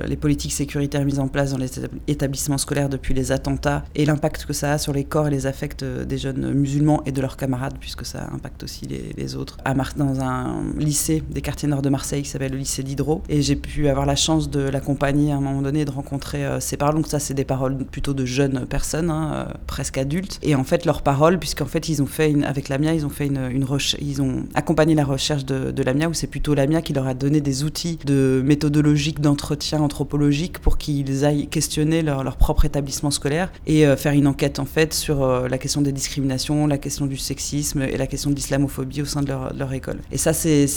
les 0.06 0.16
politiques 0.16 0.54
sécuritaires 0.54 1.04
mises 1.04 1.20
en 1.20 1.28
place 1.28 1.52
dans 1.52 1.58
les 1.58 1.68
étab- 1.68 1.90
établissements 2.08 2.58
scolaires 2.58 2.88
depuis 2.88 3.14
les 3.14 3.34
attentats 3.34 3.84
et 3.94 4.06
l'impact 4.06 4.37
que 4.46 4.54
ça 4.54 4.74
a 4.74 4.78
sur 4.78 4.94
les 4.94 5.04
corps 5.04 5.28
et 5.28 5.32
les 5.32 5.48
affects 5.48 5.84
euh, 5.84 6.06
des 6.06 6.18
jeunes 6.18 6.54
musulmans 6.54 7.02
et 7.06 7.12
de 7.12 7.22
leurs 7.22 7.38
camarades, 7.38 7.76
puisque 7.80 8.06
ça 8.06 8.30
impacte 8.34 8.64
aussi 8.64 8.88
les, 8.88 9.36
autres. 9.36 9.58
À 9.66 9.74
Mar- 9.74 9.94
dans 9.98 10.22
un 10.22 10.64
lycée 10.78 11.24
des 11.30 11.42
quartiers 11.42 11.68
nord 11.68 11.82
de 11.82 11.90
Marseille 11.90 12.22
qui 12.24 12.30
s'appelle 12.30 12.52
le 12.52 12.58
lycée 12.58 12.84
d'Hydro, 12.84 13.22
et 13.30 13.42
j'ai 13.42 13.56
pu 13.56 13.88
avoir 13.88 14.06
la 14.06 14.16
chance 14.16 14.50
de 14.50 14.60
l'accompagner 14.60 15.32
à 15.32 15.38
un 15.38 15.42
moment 15.42 15.62
donné 15.62 15.82
et 15.82 15.86
de 15.86 15.92
rencontrer 15.92 16.46
euh, 16.46 16.60
ses 16.60 16.78
paroles. 16.78 16.96
Donc 16.96 17.08
ça, 17.08 17.20
c'est 17.20 17.34
des 17.34 17.46
paroles 17.46 17.78
plutôt 17.78 18.14
de 18.14 18.26
jeunes 18.26 18.66
personnes, 18.66 19.10
hein, 19.10 19.32
euh, 19.34 19.54
presque 19.66 19.98
adultes. 19.98 20.40
Et 20.44 20.56
en 20.56 20.64
fait, 20.64 20.86
leurs 20.86 21.02
paroles, 21.02 21.40
puisqu'en 21.40 21.66
fait, 21.66 21.90
ils 21.90 22.02
ont 22.02 22.06
fait 22.08 22.32
une, 22.32 22.44
avec 22.44 22.70
Lamia, 22.70 22.94
ils 22.94 23.06
ont 23.06 23.10
fait 23.10 23.28
une, 23.28 23.50
une 23.52 23.66
ils 24.00 24.22
ont 24.22 24.44
accompagné 24.54 24.96
la 24.96 25.04
recherche 25.04 25.46
de, 25.46 25.72
de 25.72 25.84
Lamia, 25.84 26.10
où 26.10 26.14
c'est 26.14 26.28
plutôt 26.28 26.54
Lamia 26.54 26.82
qui 26.82 26.94
leur 26.94 27.08
a 27.08 27.14
donné 27.14 27.42
des 27.42 27.64
outils 27.64 28.00
de 28.06 28.42
méthodologique 28.46 29.22
d'entretien 29.22 29.82
anthropologique 29.82 30.60
pour 30.60 30.78
qu'ils 30.78 31.26
aillent 31.26 31.48
questionner 31.48 32.02
leur, 32.02 32.24
leur 32.24 32.38
propre 32.38 32.66
établissement 32.66 33.12
scolaire 33.12 33.52
et 33.66 33.86
euh, 33.86 33.96
faire 33.96 34.14
une 34.14 34.27
enquête 34.28 34.60
en 34.60 34.66
fait 34.66 34.94
sur 34.94 35.24
euh, 35.24 35.48
la 35.48 35.58
question 35.58 35.82
des 35.82 35.92
discriminations, 35.92 36.68
la 36.68 36.78
question 36.78 37.06
du 37.06 37.18
sexisme 37.18 37.82
et 37.82 37.98
la 37.98 38.08
question 38.08 38.30
de 38.30 38.36
l'islamophobie 38.36 39.02
au 39.02 39.06
sein 39.06 39.22
de 39.22 39.28
leur, 39.28 39.74
école. 39.74 40.00
Et 40.12 40.18
ça, 40.18 40.34
c'est- 40.34 40.68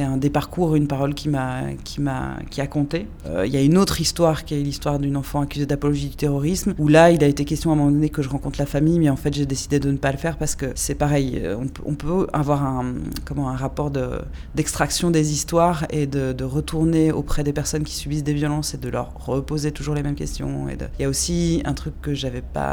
un 0.00 0.16
des 0.16 0.30
parcours, 0.30 0.74
une 0.74 0.86
parole 0.86 1.14
qui 1.14 1.28
m'a 1.28 1.62
qui 1.84 2.00
m'a 2.00 2.36
qui 2.50 2.60
a 2.60 2.66
compté. 2.66 3.06
Euh, 3.26 3.46
Il 3.46 3.52
y 3.52 3.56
a 3.56 3.62
une 3.62 3.76
autre 3.78 4.00
histoire 4.00 4.44
qui 4.44 4.54
est 4.54 4.62
l'histoire 4.62 4.98
d'une 4.98 5.16
enfant 5.16 5.40
accusée 5.42 5.66
d'apologie 5.66 6.08
du 6.08 6.16
terrorisme, 6.16 6.74
où 6.78 6.88
là, 6.88 7.10
il 7.10 7.22
a 7.22 7.26
été 7.26 7.44
question 7.44 7.70
à 7.70 7.74
un 7.74 7.76
moment 7.76 7.90
donné 7.90 8.08
que 8.08 8.22
je 8.22 8.28
rencontre 8.28 8.58
la 8.58 8.66
famille, 8.66 8.98
mais 8.98 9.10
en 9.10 9.16
fait, 9.16 9.32
j'ai 9.34 9.46
décidé 9.46 9.78
de 9.80 9.90
ne 9.90 9.96
pas 9.96 10.12
le 10.12 10.18
faire 10.18 10.36
parce 10.38 10.54
que 10.54 10.66
c'est 10.74 10.94
pareil, 10.94 11.40
euh, 11.42 11.56
on, 11.84 11.94
peut- 11.94 12.26
avoir 12.32 12.64
un 12.64 12.94
comment 13.24 13.48
un 13.50 13.56
rapport 13.56 13.90
de 13.90 14.06
d'extraction 14.54 15.10
des 15.10 15.32
histoires 15.32 15.86
et 15.90 16.06
de, 16.06 16.44
retourner 16.44 17.12
auprès 17.12 17.44
des 17.44 17.52
personnes 17.52 17.84
qui 17.84 17.94
subissent 17.94 18.24
des 18.24 18.34
violences 18.34 18.74
et 18.74 18.78
de 18.78 18.88
leur 18.88 19.08
reposer 19.26 19.70
toujours 19.72 19.94
les 19.94 20.02
mêmes 20.02 20.16
questions. 20.24 20.68
Et 20.68 20.76
Il 20.98 21.02
y 21.02 21.04
a 21.04 21.08
aussi 21.08 21.62
un 21.64 21.74
truc 21.74 21.94
que 22.02 22.14
j'avais 22.14 22.42
pas 22.42 22.71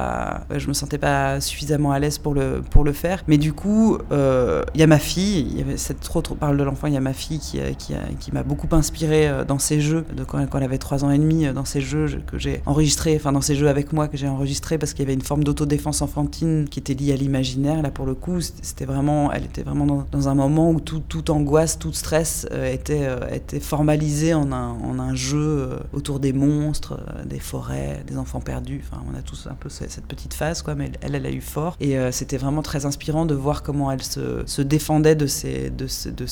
je 0.55 0.67
me 0.67 0.73
sentais 0.73 0.97
pas 0.97 1.41
suffisamment 1.41 1.91
à 1.91 1.99
l'aise 1.99 2.17
pour 2.17 2.33
le, 2.33 2.61
pour 2.69 2.83
le 2.83 2.93
faire. 2.93 3.23
Mais 3.27 3.37
du 3.37 3.53
coup, 3.53 3.97
il 4.11 4.79
y 4.79 4.83
a 4.83 4.87
ma 4.87 4.99
fille, 4.99 5.47
il 5.51 5.57
y 5.57 5.61
avait 5.61 5.77
cette 5.77 5.99
trop, 5.99 6.21
trop 6.21 6.35
parle 6.35 6.57
de 6.57 6.63
l'enfant, 6.63 6.87
il 6.87 6.93
y 6.93 6.97
a 6.97 7.01
ma 7.01 7.13
fille 7.13 7.39
qui, 7.39 7.59
qui, 7.77 7.93
qui 8.19 8.31
m'a 8.31 8.43
beaucoup 8.43 8.67
inspiré 8.75 9.29
dans 9.47 9.59
ses 9.59 9.81
jeux, 9.81 10.05
de 10.15 10.23
quand, 10.23 10.39
elle 10.39 10.63
avait 10.63 10.77
3 10.77 11.03
ans 11.03 11.11
et 11.11 11.17
demi, 11.17 11.47
dans 11.53 11.65
ses 11.65 11.81
jeux 11.81 12.21
que 12.27 12.37
j'ai 12.37 12.61
enregistrés, 12.65 13.15
enfin 13.15 13.31
dans 13.31 13.41
ses 13.41 13.55
jeux 13.55 13.67
avec 13.67 13.93
moi 13.93 14.07
que 14.07 14.17
j'ai 14.17 14.27
enregistré 14.27 14.77
parce 14.77 14.93
qu'il 14.93 15.03
y 15.03 15.07
avait 15.07 15.13
une 15.13 15.21
forme 15.21 15.43
d'autodéfense 15.43 16.01
enfantine 16.01 16.67
qui 16.69 16.79
était 16.79 16.93
liée 16.93 17.13
à 17.13 17.15
l'imaginaire. 17.15 17.81
Là, 17.81 17.91
pour 17.91 18.05
le 18.05 18.15
coup, 18.15 18.41
c'était 18.41 18.85
vraiment, 18.85 19.31
elle 19.31 19.45
était 19.45 19.63
vraiment 19.63 20.05
dans, 20.11 20.29
un 20.29 20.35
moment 20.35 20.71
où 20.71 20.79
tout, 20.79 21.01
toute 21.07 21.29
angoisse, 21.29 21.79
tout 21.79 21.93
stress 21.93 22.47
était, 22.51 23.07
était 23.31 23.59
formalisé 23.59 24.33
en 24.33 24.51
un, 24.51 24.69
en 24.69 24.99
un 24.99 25.15
jeu 25.15 25.79
autour 25.93 26.19
des 26.19 26.33
monstres, 26.33 26.99
des 27.25 27.39
forêts, 27.39 28.03
des 28.07 28.17
enfants 28.17 28.41
perdus. 28.41 28.81
Enfin, 28.85 29.01
on 29.11 29.17
a 29.17 29.21
tous 29.21 29.47
un 29.49 29.55
peu 29.55 29.69
cette 29.89 30.05
petite 30.05 30.33
phase, 30.33 30.61
quoi, 30.61 30.75
mais 30.75 30.91
elle, 31.01 31.15
elle 31.15 31.25
a 31.25 31.31
eu 31.31 31.41
fort. 31.41 31.75
Et 31.79 31.97
euh, 31.97 32.11
c'était 32.11 32.37
vraiment 32.37 32.61
très 32.61 32.85
inspirant 32.85 33.25
de 33.25 33.35
voir 33.35 33.63
comment 33.63 33.91
elle 33.91 34.03
se, 34.03 34.43
se 34.45 34.61
défendait 34.61 35.15
de 35.15 35.27
ses, 35.27 35.69
de, 35.69 35.85
de, 36.11 36.25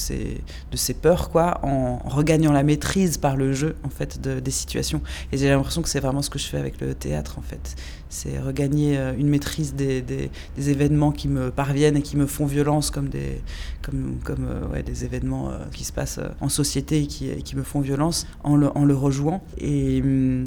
de 0.71 0.93
peurs, 0.93 1.29
quoi, 1.29 1.59
en 1.63 1.97
regagnant 1.97 2.51
la 2.51 2.63
maîtrise 2.63 3.17
par 3.17 3.35
le 3.35 3.53
jeu, 3.53 3.75
en 3.83 3.89
fait, 3.89 4.21
de, 4.21 4.39
des 4.39 4.51
situations. 4.51 5.01
Et 5.31 5.37
j'ai 5.37 5.49
l'impression 5.49 5.81
que 5.81 5.89
c'est 5.89 5.99
vraiment 5.99 6.21
ce 6.21 6.29
que 6.29 6.39
je 6.39 6.47
fais 6.47 6.57
avec 6.57 6.79
le 6.81 6.93
théâtre, 6.93 7.37
en 7.37 7.41
fait 7.41 7.75
c'est 8.09 8.39
regagner 8.39 8.97
euh, 8.97 9.13
une 9.17 9.27
maîtrise 9.27 9.73
des, 9.73 10.01
des, 10.01 10.29
événements 10.57 11.11
qui 11.11 11.27
me 11.27 11.51
parviennent 11.51 11.97
et 11.97 12.01
qui 12.01 12.17
me 12.17 12.25
font 12.25 12.45
violence 12.45 12.91
comme 12.91 13.09
des, 13.09 13.41
comme, 13.81 14.17
comme, 14.23 14.45
euh, 14.49 14.67
ouais, 14.73 14.83
des 14.83 15.05
événements 15.05 15.49
euh, 15.49 15.57
qui 15.71 15.83
se 15.83 15.93
passent 15.93 16.19
en 16.41 16.49
société 16.49 17.03
et 17.03 17.07
qui, 17.07 17.29
qui 17.43 17.55
me 17.55 17.63
font 17.63 17.79
violence 17.79 18.27
en 18.43 18.55
le, 18.55 18.75
en 18.75 18.85
le 18.85 18.95
rejouant. 18.95 19.41
Et, 19.57 20.01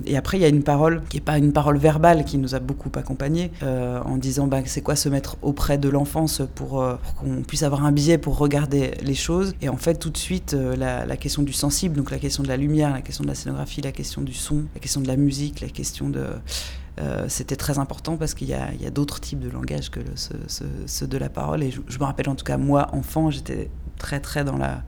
et 0.07 0.17
après, 0.17 0.39
il 0.39 0.41
y 0.43 0.45
a 0.45 0.49
une 0.49 0.63
parole 0.63 1.03
qui 1.09 1.17
n'est 1.17 1.23
pas 1.23 1.39
une 1.39 1.53
parole 1.53 1.79
verbale 1.79 2.25
qui 2.25 2.39
nous 2.39 2.55
a 2.55 2.59
beaucoup 2.61 2.91
accompagnés 2.95 3.51
en 3.63 4.17
disant 4.17 4.47
bah, 4.47 4.61
c'est 4.65 4.83
quoi 4.83 4.97
se 4.97 5.09
mettre 5.09 5.37
auprès 5.43 5.79
de 5.79 5.89
l'enfance 5.89 6.43
pour, 6.55 6.69
pour 7.03 7.15
qu'on 7.15 7.43
puisse 7.43 7.63
avoir 7.63 7.85
un 7.85 7.93
biais 7.93 8.19
pour 8.19 8.39
regarder 8.39 8.93
les 9.03 9.15
choses. 9.15 9.55
Et 9.63 9.69
en 9.69 9.77
fait, 9.77 9.95
tout 9.95 10.11
de 10.11 10.19
suite, 10.19 10.57
la 10.77 11.17
question 11.17 11.43
du 11.43 11.53
sensible, 11.53 11.97
donc 11.97 12.11
la 12.11 12.19
question 12.19 12.43
de 12.43 12.49
la 12.49 12.57
lumière, 12.57 12.93
la 12.93 13.03
question 13.03 13.25
de 13.25 13.29
la 13.29 13.35
scénographie, 13.35 13.81
la 13.81 13.93
question 13.93 14.23
du 14.23 14.35
son, 14.35 14.65
la 14.75 14.81
question 14.81 15.01
de 15.01 15.09
la 15.09 15.17
musique, 15.17 15.61
la 15.61 15.69
question 15.69 16.09
de 16.09 16.27
euh, 17.01 17.25
c'était 17.29 17.57
très 17.57 17.79
important 17.79 18.17
parce 18.17 18.35
qu'il 18.35 18.49
y 18.49 18.55
a, 18.55 18.91
d'autres 18.91 19.21
types 19.21 19.41
de 19.41 19.49
langage 19.49 19.91
que 19.91 20.01
ceux 20.15 20.39
ce, 20.49 20.65
ce 20.87 21.05
de 21.05 21.19
la 21.19 21.29
parole. 21.29 21.63
Et 21.63 21.71
je, 21.71 21.99
me 21.99 22.05
rappelle 22.05 22.29
en 22.29 22.35
tout 22.35 22.45
cas, 22.45 22.59
moi, 22.59 22.89
enfant, 22.93 23.31
j'étais 23.31 23.71
très, 23.99 24.21
très 24.21 24.45
dans 24.45 24.59
la, 24.59 24.83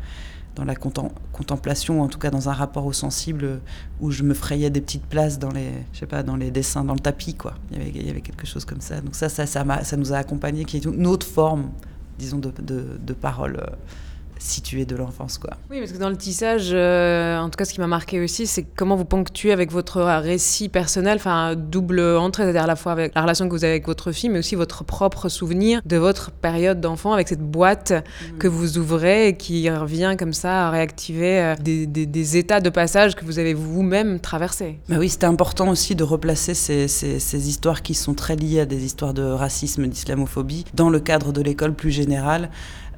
contemplation, 1.32 2.02
en 2.02 2.08
tout 2.08 2.18
cas 2.18 2.30
dans 2.30 2.50
un 2.50 2.52
rapport 2.52 2.84
au 2.84 2.92
sensible, 2.92 3.60
où 4.00 4.10
je 4.10 4.22
me 4.22 4.34
frayais 4.34 4.68
des 4.68 4.82
petites 4.82 5.06
places 5.06 5.38
dans 5.38 5.50
les, 5.50 5.70
je 5.92 6.00
sais 6.00 6.06
pas, 6.06 6.22
dans 6.22 6.36
les 6.36 6.50
dessins, 6.50 6.84
dans 6.84 6.94
le 6.94 7.00
tapis, 7.00 7.34
quoi. 7.34 7.54
Il 7.70 8.06
y 8.06 8.10
avait, 8.10 8.20
quelque 8.20 8.46
chose 8.46 8.64
comme 8.64 8.80
ça. 8.80 9.00
Donc 9.00 9.14
ça, 9.14 9.28
ça, 9.28 9.46
ça, 9.46 9.96
nous 9.96 10.12
a 10.12 10.16
accompagnés, 10.16 10.64
qui 10.64 10.76
est 10.76 10.84
une 10.84 11.06
autre 11.06 11.26
forme, 11.26 11.70
disons, 12.18 12.38
de 12.38 13.12
parole. 13.14 13.56
Euh, 13.56 13.76
situé 14.42 14.84
de 14.84 14.96
l'enfance. 14.96 15.38
quoi. 15.38 15.50
Oui, 15.70 15.78
parce 15.78 15.92
que 15.92 15.98
dans 15.98 16.10
le 16.10 16.16
tissage, 16.16 16.70
euh, 16.72 17.38
en 17.38 17.48
tout 17.48 17.56
cas, 17.56 17.64
ce 17.64 17.72
qui 17.72 17.80
m'a 17.80 17.86
marqué 17.86 18.20
aussi, 18.20 18.46
c'est 18.46 18.62
comment 18.62 18.96
vous 18.96 19.04
ponctuez 19.04 19.52
avec 19.52 19.70
votre 19.70 20.02
récit 20.02 20.68
personnel, 20.68 21.16
enfin, 21.16 21.54
double 21.56 22.00
entrée, 22.00 22.44
c'est-à-dire 22.44 22.64
à 22.64 22.66
la 22.66 22.76
fois 22.76 22.92
avec 22.92 23.14
la 23.14 23.22
relation 23.22 23.46
que 23.46 23.52
vous 23.52 23.64
avez 23.64 23.72
avec 23.72 23.86
votre 23.86 24.12
fille, 24.12 24.28
mais 24.30 24.38
aussi 24.38 24.54
votre 24.54 24.84
propre 24.84 25.28
souvenir 25.28 25.80
de 25.84 25.96
votre 25.96 26.30
période 26.30 26.80
d'enfant 26.80 27.12
avec 27.12 27.28
cette 27.28 27.42
boîte 27.42 27.92
mmh. 27.92 28.38
que 28.38 28.48
vous 28.48 28.78
ouvrez 28.78 29.28
et 29.28 29.36
qui 29.36 29.68
revient 29.70 30.16
comme 30.18 30.32
ça 30.32 30.68
à 30.68 30.70
réactiver 30.70 31.40
euh, 31.40 31.54
des, 31.56 31.86
des, 31.86 32.06
des 32.06 32.36
états 32.36 32.60
de 32.60 32.70
passage 32.70 33.14
que 33.14 33.24
vous 33.24 33.38
avez 33.38 33.54
vous-même 33.54 34.20
traversés. 34.20 34.78
Oui, 34.88 35.08
c'était 35.08 35.26
important 35.26 35.68
aussi 35.68 35.94
de 35.94 36.04
replacer 36.04 36.54
ces, 36.54 36.88
ces, 36.88 37.18
ces, 37.18 37.48
histoires 37.48 37.82
qui 37.82 37.94
sont 37.94 38.14
très 38.14 38.36
liées 38.36 38.60
à 38.60 38.66
des 38.66 38.84
histoires 38.84 39.14
de 39.14 39.22
racisme, 39.22 39.86
d'islamophobie, 39.86 40.64
dans 40.74 40.90
le 40.90 41.00
cadre 41.00 41.32
de 41.32 41.42
l'école 41.42 41.74
plus 41.74 41.90
générale 41.90 42.50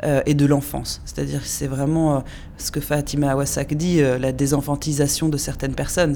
euh, 0.04 0.20
et 0.26 0.34
de 0.34 0.44
l'enfance. 0.44 1.00
C'est-à-dire 1.06 1.40
que 1.40 1.48
c'est 1.48 1.66
vraiment 1.66 2.16
euh, 2.16 2.20
ce 2.58 2.70
que 2.70 2.80
Fatima 2.80 3.30
Awasak 3.30 3.72
dit, 3.72 4.02
euh, 4.02 4.18
la 4.18 4.32
désenfantisation 4.32 5.30
de 5.30 5.38
certaines 5.38 5.74
personnes. 5.74 6.14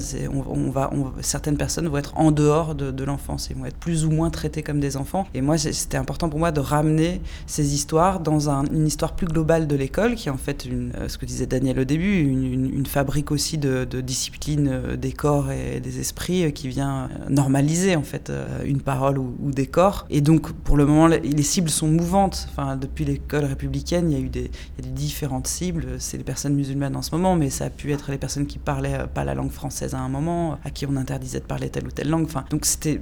Certaines 1.21 1.57
personnes 1.57 1.87
vont 1.87 1.97
être 1.97 2.15
en 2.15 2.31
dehors 2.31 2.75
de, 2.75 3.03
l'enfance 3.03 3.49
et 3.49 3.55
vont 3.55 3.65
être 3.65 3.77
plus 3.77 4.05
ou 4.05 4.11
moins 4.11 4.29
traitées 4.29 4.61
comme 4.61 4.79
des 4.79 4.95
enfants. 4.95 5.25
Et 5.33 5.41
moi, 5.41 5.57
c'était 5.57 5.97
important 5.97 6.29
pour 6.29 6.37
moi 6.37 6.51
de 6.51 6.59
ramener 6.59 7.21
ces 7.47 7.73
histoires 7.73 8.19
dans 8.19 8.49
un, 8.49 8.65
une 8.65 8.85
histoire 8.85 9.15
plus 9.15 9.25
globale 9.25 9.65
de 9.65 9.75
l'école, 9.75 10.13
qui 10.15 10.27
est 10.27 10.31
en 10.31 10.37
fait, 10.37 10.67
ce 11.07 11.17
que 11.17 11.25
disait 11.25 11.47
Daniel 11.47 11.79
au 11.79 11.85
début, 11.85 12.19
une, 12.19 12.85
fabrique 12.85 13.31
aussi 13.31 13.57
de, 13.57 13.85
de, 13.85 14.01
discipline 14.01 14.95
des 14.97 15.11
corps 15.11 15.51
et 15.51 15.79
des 15.79 15.99
esprits 15.99 16.51
qui 16.53 16.67
vient 16.67 17.09
normaliser 17.29 17.95
en 17.95 18.03
fait 18.03 18.31
une 18.65 18.81
parole 18.81 19.17
ou, 19.17 19.33
des 19.51 19.67
corps. 19.67 20.05
Et 20.09 20.21
donc, 20.21 20.51
pour 20.51 20.77
le 20.77 20.85
moment, 20.85 21.07
les 21.07 21.43
cibles 21.43 21.69
sont 21.69 21.87
mouvantes. 21.87 22.47
Depuis 22.79 23.05
l'école 23.05 23.45
républicaine, 23.45 23.78
il 24.09 24.11
y 24.11 24.15
a 24.15 24.19
eu 24.19 24.29
des, 24.29 24.51
différentes 24.83 25.47
cibles. 25.47 25.95
C'est 25.99 26.17
les 26.17 26.23
personnes 26.23 26.55
musulmanes 26.55 26.95
en 26.95 27.01
ce 27.01 27.11
moment, 27.11 27.35
mais 27.35 27.49
ça 27.49 27.65
a 27.65 27.69
pu 27.69 27.91
être 27.91 28.11
les 28.11 28.17
personnes 28.17 28.45
qui 28.45 28.59
parlaient 28.59 29.07
pas 29.13 29.23
la 29.23 29.33
langue 29.33 29.51
française 29.51 29.93
à 29.93 29.99
un 29.99 30.09
moment, 30.09 30.57
à 30.63 30.69
qui 30.69 30.85
on 30.85 30.95
interdisait 30.95 31.39
de 31.39 31.45
parler 31.45 31.69
telle 31.69 31.87
ou 31.87 31.91
telle 31.91 32.09
langue. 32.09 32.27
Donc 32.49 32.65
c'était 32.65 33.01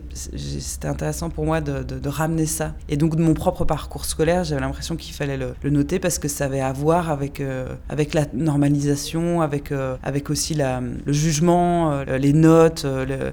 intéressant 0.83 1.29
pour 1.29 1.45
moi 1.45 1.61
de, 1.61 2.07
ramener 2.07 2.45
ça. 2.45 2.73
Et 2.89 2.97
donc 2.97 3.15
de 3.15 3.21
mon 3.21 3.33
propre 3.33 3.65
parcours 3.65 4.05
scolaire, 4.05 4.43
j'avais 4.43 4.61
l'impression 4.61 4.95
qu'il 4.95 5.13
fallait 5.13 5.37
le, 5.37 5.69
noter 5.69 5.99
parce 5.99 6.19
que 6.19 6.27
ça 6.27 6.45
avait 6.45 6.61
à 6.61 6.71
voir 6.71 7.09
avec, 7.11 7.41
euh, 7.41 7.75
la 8.13 8.25
normalisation, 8.33 9.41
avec, 9.41 9.71
euh, 9.71 9.97
aussi 10.29 10.55
le 10.55 11.13
jugement, 11.13 11.91
euh, 11.91 12.17
les 12.17 12.33
notes, 12.33 12.85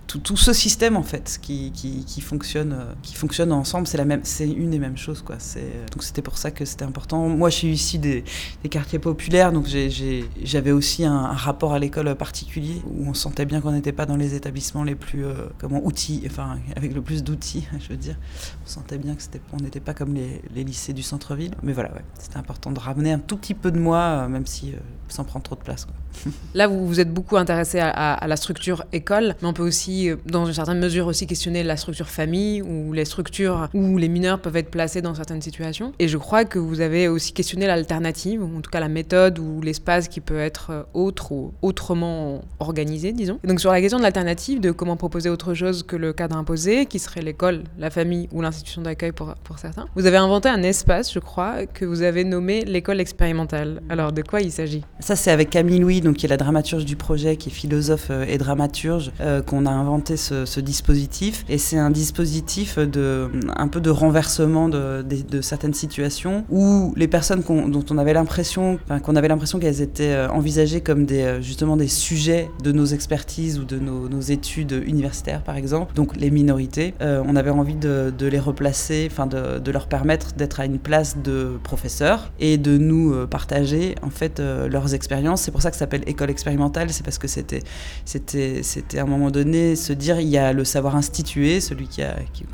tout, 0.06 0.36
ce 0.36 0.52
système 0.52 0.96
en 0.96 1.02
fait 1.02 1.38
qui, 1.40 1.72
fonctionne, 2.20 3.52
ensemble. 3.52 3.86
C'est 3.86 4.48
une 4.48 4.74
et 4.74 4.78
même 4.78 4.96
chose. 4.96 5.24
Donc 5.24 6.02
c'était 6.02 6.22
pour 6.22 6.38
ça 6.38 6.50
que 6.50 6.64
c'était 6.64 6.84
important. 6.84 7.28
Moi, 7.34 7.50
je 7.50 7.56
suis 7.56 7.68
ici 7.68 7.98
des, 7.98 8.24
quartiers 8.70 8.98
populaires, 8.98 9.52
donc 9.52 9.66
j'avais 9.66 10.72
aussi 10.72 11.04
un, 11.04 11.32
rapport 11.34 11.72
à 11.72 11.78
l'école 11.78 12.14
particulier 12.14 12.82
où 12.86 13.08
on 13.08 13.14
sentait 13.14 13.44
bien 13.44 13.60
qu'on 13.60 13.72
n'était 13.72 13.92
pas 13.92 14.06
dans 14.06 14.16
les 14.16 14.34
établissements 14.34 14.84
les 14.84 14.94
plus 14.94 15.24
euh, 15.24 15.34
comment 15.58 15.84
outils, 15.84 16.22
enfin 16.26 16.58
avec 16.76 16.94
le 16.94 17.02
plus 17.02 17.22
d'outils, 17.22 17.66
je 17.80 17.88
veux 17.88 17.96
dire. 17.96 18.16
On 18.64 18.68
sentait 18.68 18.98
bien 18.98 19.14
que 19.14 19.22
c'était, 19.22 19.40
on 19.52 19.58
n'était 19.58 19.80
pas 19.80 19.94
comme 19.94 20.14
les, 20.14 20.64
lycées 20.64 20.92
du 20.92 21.02
centre-ville. 21.02 21.52
Mais 21.62 21.72
voilà, 21.72 21.90
c'était 22.18 22.38
important 22.38 22.70
de 22.70 22.78
ramener 22.78 23.12
un 23.12 23.18
tout 23.18 23.36
petit 23.36 23.54
peu 23.54 23.70
de 23.70 23.78
moi, 23.78 23.98
euh, 23.98 24.28
même 24.28 24.46
si 24.46 24.72
euh, 24.72 24.76
sans 25.08 25.24
prendre 25.24 25.44
trop 25.44 25.56
de 25.56 25.60
place. 25.60 25.86
Là, 26.54 26.66
vous 26.68 26.86
vous 26.86 27.00
êtes 27.00 27.12
beaucoup 27.12 27.36
intéressé 27.36 27.78
à, 27.78 27.90
à, 27.90 28.14
à, 28.14 28.26
la 28.26 28.36
structure 28.36 28.84
école, 28.92 29.34
mais 29.42 29.48
on 29.48 29.52
peut 29.52 29.66
aussi, 29.66 30.10
euh, 30.10 30.16
dans 30.26 30.46
une 30.46 30.54
certaine 30.54 30.78
mesure, 30.78 31.06
aussi 31.06 31.26
questionner 31.26 31.62
la 31.62 31.76
structure 31.76 32.08
famille 32.08 32.62
ou 32.62 32.92
les 32.92 33.04
structures 33.04 33.68
où 33.74 33.98
les 33.98 34.08
mineurs 34.08 34.40
peuvent 34.40 34.56
être 34.56 34.70
placés 34.70 35.02
dans 35.02 35.14
certaines 35.14 35.42
situations. 35.42 35.92
Et 35.98 36.08
je 36.08 36.18
crois 36.18 36.44
que 36.44 36.58
vous 36.58 36.80
avez 36.80 37.08
aussi 37.14 37.32
questionné 37.32 37.66
l'alternative, 37.66 38.42
en 38.42 38.60
tout 38.60 38.70
cas 38.70 38.80
la 38.80 38.88
méthode 38.88 39.38
ou 39.38 39.60
l'espace 39.60 40.08
qui 40.08 40.20
peut 40.20 40.38
être 40.38 40.70
euh, 40.70 40.82
autre 40.94 41.32
ou 41.32 41.52
autrement 41.62 42.42
organisé, 42.60 43.12
disons. 43.12 43.38
Donc 43.44 43.60
sur 43.60 43.70
la 43.70 43.80
question 43.80 43.98
de 43.98 44.02
l'alternative, 44.02 44.60
de 44.60 44.70
comment 44.70 44.96
proposer 44.96 45.30
autre 45.30 45.54
chose 45.54 45.82
que 45.82 45.96
le 45.96 46.12
cadre 46.12 46.36
imposé, 46.36 46.86
qui 46.86 46.98
serait 46.98 47.22
l'école, 47.22 47.64
la 47.78 47.90
famille 47.90 48.28
ou 48.32 48.40
l'institution 48.40 48.82
d'accueil 48.82 49.12
pour, 49.12 49.34
pour 49.44 49.58
certains, 49.58 49.86
vous 49.94 50.06
avez 50.06 50.16
inventé 50.16 50.48
un 50.48 50.62
espace, 50.62 51.12
je 51.12 51.18
crois, 51.18 51.66
que 51.66 51.84
vous 51.84 52.02
avez 52.02 52.24
nommé 52.24 52.64
l'école 52.64 53.00
expérimentale. 53.00 53.82
Alors 53.88 54.12
de 54.12 54.22
quoi 54.22 54.40
il 54.40 54.52
s'agit? 54.52 54.82
Ça, 55.00 55.16
c'est 55.16 55.30
avec 55.30 55.50
Camille 55.50 55.78
Louis 55.78 56.00
donc 56.00 56.16
qui 56.16 56.26
est 56.26 56.28
la 56.28 56.36
dramaturge 56.36 56.84
du 56.84 56.96
projet, 56.96 57.36
qui 57.36 57.48
est 57.48 57.52
philosophe 57.52 58.08
euh, 58.10 58.24
et 58.28 58.38
dramaturge, 58.38 59.12
euh, 59.20 59.42
qu'on 59.42 59.66
a 59.66 59.70
inventé 59.70 60.16
ce, 60.16 60.60
dispositif. 60.60 61.44
Et 61.48 61.58
c'est 61.58 61.78
un 61.78 61.90
dispositif 61.90 62.78
de 62.78 63.28
un 63.56 63.68
peu 63.68 63.80
de 63.80 63.90
renversement 63.90 64.68
de, 64.68 65.02
de, 65.02 65.22
de 65.22 65.40
certaines 65.42 65.74
situations 65.74 66.44
où 66.48 66.92
les 66.96 67.03
personnes 67.08 67.42
qu 67.42 67.52
dont 67.70 67.84
on 67.90 67.98
avait 67.98 68.12
l'impression, 68.12 68.78
qu'on 69.02 69.16
avait 69.16 69.28
l'impression 69.28 69.58
qu'elles 69.58 69.80
étaient 69.80 70.12
euh, 70.12 70.28
envisagées 70.28 70.80
comme 70.80 71.06
des 71.06 71.38
justement 71.40 71.76
des 71.76 71.88
sujets 71.88 72.50
de 72.62 72.72
nos 72.72 72.86
expertises 72.86 73.58
ou 73.58 73.64
de 73.64 73.78
nos, 73.78 74.20
études 74.20 74.82
universitaires, 74.86 75.42
par 75.42 75.56
exemple. 75.56 75.94
Donc 75.94 76.16
les 76.16 76.30
minorités, 76.30 76.94
euh, 77.02 77.22
on 77.26 77.36
avait 77.36 77.50
envie 77.50 77.74
de, 77.74 78.12
les 78.20 78.38
replacer, 78.38 79.08
enfin 79.10 79.26
de, 79.26 79.70
leur 79.70 79.86
permettre 79.86 80.32
d'être 80.34 80.60
à 80.60 80.64
une 80.64 80.78
place 80.78 81.18
de 81.22 81.58
professeur 81.62 82.30
et 82.40 82.56
de 82.56 82.78
nous 82.78 83.26
partager 83.26 83.96
en 84.02 84.10
fait 84.10 84.40
leurs 84.40 84.94
expériences. 84.94 85.42
C'est 85.42 85.50
pour 85.50 85.62
ça 85.62 85.70
que 85.70 85.76
ça 85.76 85.80
s'appelle 85.80 86.04
école 86.06 86.30
expérimentale, 86.30 86.90
c'est 86.90 87.04
parce 87.04 87.18
que 87.18 87.28
c'était, 87.28 87.62
c'était, 88.04 88.62
c'était 88.62 88.98
à 88.98 89.02
un 89.02 89.06
moment 89.06 89.30
donné 89.30 89.76
se 89.76 89.92
dire 89.92 90.20
il 90.20 90.28
y 90.28 90.38
a 90.38 90.52
le 90.52 90.64
savoir 90.64 90.96
institué, 90.96 91.60
celui 91.60 91.88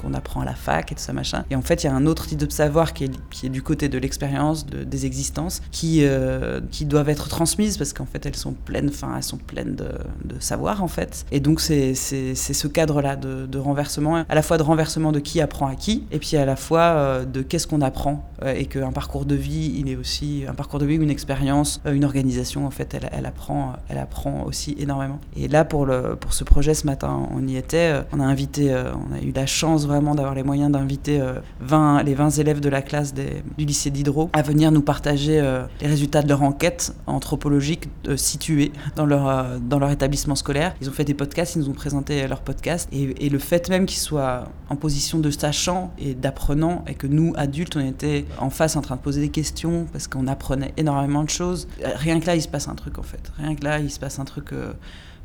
qu'on 0.01 0.15
apprend 0.15 0.41
à 0.41 0.45
la 0.45 0.55
fac 0.55 0.91
et 0.91 0.95
tout 0.95 1.03
ça 1.03 1.13
machin. 1.13 1.45
Et 1.51 1.57
en 1.57 1.63
fait, 1.63 1.85
il 1.85 1.87
y 1.87 1.91
a 1.91 1.95
un 1.95 2.07
autre 2.07 2.27
type 2.27 2.39
de 2.39 2.51
savoir 2.51 2.93
qui 2.93 3.05
est, 3.05 3.13
qui 3.31 3.47
est 3.47 3.51
du 3.51 3.63
côté 3.63 3.89
de 3.89 3.99
l'expérience 3.99 4.40
des 4.65 5.07
existences 5.07 5.63
qui, 5.71 6.01
euh, 6.03 6.61
qui 6.71 6.85
doivent 6.85 7.09
être 7.09 7.29
transmises 7.29 7.77
parce 7.77 7.93
qu'en 7.93 8.07
fait 8.07 8.25
elles 8.27 8.37
sont 8.37 8.53
pleines, 8.53 8.89
enfin 8.89 9.15
elles 9.17 9.23
sont 9.23 9.37
pleines 9.37 9.75
de, 9.75 9.89
de, 10.25 10.41
savoir 10.41 10.83
en 10.83 10.89
fait. 10.89 11.27
Et 11.31 11.41
donc 11.41 11.61
c'est 11.61 11.95
ce 11.95 12.67
cadre-là 12.67 13.17
de, 13.17 13.47
de, 13.47 13.59
renversement, 13.59 14.25
à 14.29 14.35
la 14.35 14.43
fois 14.43 14.59
de 14.59 14.63
renversement 14.63 15.13
de 15.13 15.21
qui 15.21 15.41
apprend 15.41 15.67
à 15.67 15.75
qui, 15.75 16.05
et 16.11 16.19
puis 16.19 16.37
à 16.37 16.45
la 16.45 16.57
fois 16.57 16.81
euh, 16.81 17.25
de 17.25 17.43
qu'est-ce 17.43 17.67
qu'on 17.67 17.83
apprend 17.83 18.31
euh, 18.43 18.55
et 18.55 18.67
qu'un 18.67 18.93
parcours 18.93 19.25
de 19.25 19.35
vie, 19.35 19.75
il 19.77 19.89
est 19.89 19.97
aussi 19.97 20.45
un 20.49 20.55
parcours 20.55 20.79
de 20.79 20.87
vie, 20.87 20.97
une 20.97 21.11
expérience, 21.11 21.81
une 21.85 22.05
organisation 22.05 22.67
en 22.67 22.71
fait, 22.71 22.95
elle, 22.95 23.11
elle, 23.13 23.27
apprend, 23.27 23.75
elle 23.89 23.99
apprend 23.99 24.45
aussi 24.45 24.75
énormément. 24.79 25.21
Et 25.37 25.49
là 25.49 25.65
pour, 25.65 25.87
le, 25.87 26.17
pour 26.17 26.33
ce 26.33 26.45
projet 26.45 26.75
ce 26.75 26.87
matin, 26.87 27.29
on 27.35 27.47
y 27.47 27.57
était, 27.57 27.95
on 28.13 28.21
a 28.21 28.25
invité, 28.25 28.75
on 28.75 29.15
a 29.15 29.21
eu 29.21 29.33
la 29.33 29.47
chance 29.47 29.87
vraiment 29.87 30.15
d'avoir 30.15 30.35
les 30.35 30.43
moyens 30.43 30.73
d'inviter 30.73 31.21
20, 31.61 32.03
les 32.03 32.15
20 32.15 32.31
élèves 32.39 32.61
de 32.61 32.69
la 32.69 32.83
classe 32.83 33.15
du 33.15 33.65
lycée 33.65 33.91
d'Hydro 33.91 34.30
à 34.33 34.43
venir 34.43 34.71
nous 34.71 34.83
partager 34.83 35.41
les 35.81 35.87
résultats 35.87 36.23
de 36.23 36.29
leur 36.29 36.43
enquête 36.43 36.95
anthropologique 37.07 37.89
située 38.17 38.73
dans 38.97 39.07
leur, 39.07 39.59
dans 39.61 39.79
leur 39.79 39.91
établissement 39.91 40.35
scolaire. 40.35 40.75
Ils 40.81 40.89
ont 40.89 40.93
fait 40.93 41.05
des 41.05 41.15
podcasts, 41.15 41.57
ils 41.57 41.61
nous 41.61 41.69
ont 41.69 41.75
présenté 41.75 42.27
leurs 42.27 42.41
podcasts. 42.41 42.89
Et, 42.93 43.29
le 43.29 43.39
fait 43.39 43.69
même 43.69 43.87
qu'ils 43.87 44.01
soient 44.01 44.49
en 44.69 44.77
position 44.77 45.19
de 45.19 45.31
sachant 45.31 45.93
et 45.99 46.15
d'apprenant, 46.15 46.85
et 46.87 46.95
que 46.95 47.07
nous, 47.07 47.33
adultes, 47.37 47.77
on 47.77 47.87
était 47.87 48.25
en 48.39 48.51
face 48.51 48.77
en 48.77 48.81
train 48.81 48.97
de 48.97 49.01
poser 49.01 49.21
des 49.21 49.29
questions 49.29 49.87
parce 49.93 50.09
qu'on 50.09 50.27
apprenait 50.27 50.73
énormément 50.77 51.23
de 51.23 51.31
choses, 51.31 51.69
rien 51.83 52.21
que 52.21 52.27
là, 52.27 52.37
il 52.37 52.43
se 52.43 52.49
passe 52.49 52.69
un 52.69 52.75
truc 52.75 52.99
en 52.99 53.03
fait. 53.03 53.33
Rien 53.39 53.55
que 53.55 53.65
là, 53.65 53.79
il 53.79 53.91
se 53.91 53.99
passe 53.99 54.19
un 54.19 54.25
truc. 54.25 54.53
Euh, 54.53 54.73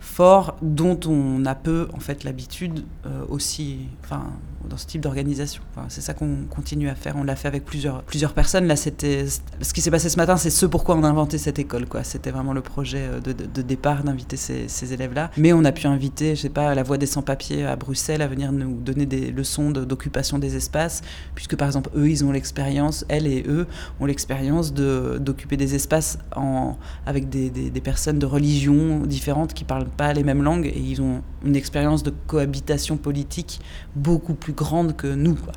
fort 0.06 0.56
dont 0.62 1.00
on 1.08 1.46
a 1.46 1.56
peu 1.56 1.88
en 1.94 2.00
fait 2.00 2.24
l'habitude 2.24 2.86
euh, 3.06 3.26
aussi 3.28 3.88
enfin 4.04 4.32
dans 4.70 4.78
ce 4.78 4.86
type 4.86 5.02
d'organisation. 5.02 5.62
C'est 5.90 6.02
ça 6.02 6.14
qu'on 6.14 6.46
continue 6.50 6.90
à 6.90 6.96
faire. 6.96 7.16
On 7.18 7.24
l'a 7.24 7.36
fait 7.36 7.48
avec 7.48 7.66
plusieurs, 7.66 8.04
plusieurs 8.04 8.34
personnes. 8.34 8.66
Là, 8.66 8.76
c'était 8.76 9.26
ce 9.28 9.74
qui 9.74 9.82
s'est 9.82 9.92
passé 9.92 10.10
ce 10.10 10.18
matin, 10.18 10.38
c'est 10.38 10.50
ce 10.50 10.66
pourquoi 10.66 10.96
on 10.96 11.04
a 11.04 11.08
inventé 11.08 11.38
cette 11.38 11.60
école. 11.60 11.86
Quoi. 11.86 12.04
C'était 12.04 12.32
vraiment 12.32 12.54
le 12.54 12.62
projet 12.62 13.02
euh, 13.02 13.20
de, 13.20 13.34
de, 13.34 13.62
départ 13.62 14.04
d'inviter 14.04 14.38
ces, 14.38 14.68
ces 14.68 14.94
élèves-là. 14.94 15.32
Mais 15.38 15.54
on 15.54 15.64
a 15.66 15.72
pu 15.72 15.88
inviter, 15.88 16.36
je 16.36 16.42
sais 16.42 16.50
pas, 16.50 16.74
la 16.76 16.84
Voix 16.84 16.98
des 16.98 17.06
sans-papiers 17.06 17.66
à 17.66 17.76
Bruxelles 17.76 18.22
à 18.22 18.28
venir 18.28 18.52
nous 18.52 18.80
donner 18.80 19.06
des 19.06 19.32
leçons 19.32 19.72
d'occupation 19.72 20.40
des 20.40 20.56
espaces, 20.56 21.02
puisque 21.34 21.56
par 21.56 21.68
exemple, 21.68 21.90
eux, 21.96 22.10
ils 22.10 22.24
ont 22.24 22.32
l'expérience, 22.32 23.06
elles 23.10 23.28
et 23.28 23.44
eux 23.48 23.68
ont 24.00 24.06
l'expérience 24.06 24.74
d'occuper 24.74 25.58
des 25.58 25.76
espaces 25.76 26.18
en, 26.36 26.78
avec 27.06 27.30
des, 27.30 27.50
des, 27.50 27.82
personnes 27.82 28.20
de 28.20 28.26
religions 28.26 29.02
différentes 29.02 29.54
qui 29.54 29.64
parlent 29.64 29.86
pas 29.98 30.14
les 30.14 30.24
mêmes 30.24 30.44
langues 30.44 30.66
et 30.66 30.80
ils 30.80 31.02
ont 31.02 31.22
une 31.44 31.56
expérience 31.56 32.04
de 32.04 32.12
cohabitation 32.28 32.98
politique 32.98 33.60
beaucoup 33.96 34.34
plus 34.34 34.54
grande 34.54 34.96
que 34.96 35.08
nous. 35.08 35.36
Quoi. 35.36 35.54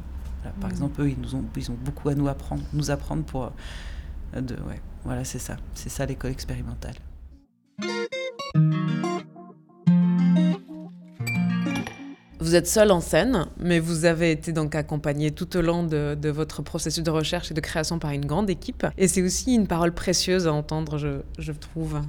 par 0.60 0.68
mmh. 0.68 0.72
exemple, 0.72 1.00
eux, 1.02 1.10
ils, 1.10 1.20
nous 1.20 1.34
ont, 1.34 1.44
ils 1.56 1.70
ont 1.70 1.76
beaucoup 1.84 2.08
à 2.08 2.14
nous 2.14 2.28
apprendre, 2.28 2.62
nous 2.72 2.90
apprendre 2.90 3.24
pour... 3.24 3.52
Euh, 4.34 4.40
de, 4.40 4.54
ouais, 4.54 4.80
voilà, 5.04 5.24
c'est 5.24 5.38
ça. 5.38 5.56
C'est 5.74 5.88
ça 5.88 6.06
l'école 6.06 6.30
expérimentale. 6.30 6.94
Vous 12.40 12.54
êtes 12.54 12.66
seul 12.66 12.92
en 12.92 13.00
scène, 13.00 13.46
mais 13.58 13.78
vous 13.78 14.04
avez 14.04 14.30
été 14.30 14.52
donc 14.52 14.74
accompagné 14.74 15.32
tout 15.32 15.54
au 15.56 15.60
long 15.60 15.82
de, 15.82 16.16
de, 16.18 16.28
votre 16.30 16.62
processus 16.62 17.02
de 17.02 17.10
recherche 17.10 17.50
et 17.50 17.54
de 17.54 17.60
création 17.60 17.98
par 17.98 18.12
une 18.12 18.24
grande 18.24 18.48
équipe. 18.48 18.86
Et 18.96 19.06
c'est 19.06 19.22
aussi 19.22 19.54
une 19.54 19.66
parole 19.66 19.92
précieuse 19.92 20.46
à 20.46 20.52
entendre, 20.52 20.96
je, 20.96 21.20
je 21.38 21.52
trouve. 21.52 22.00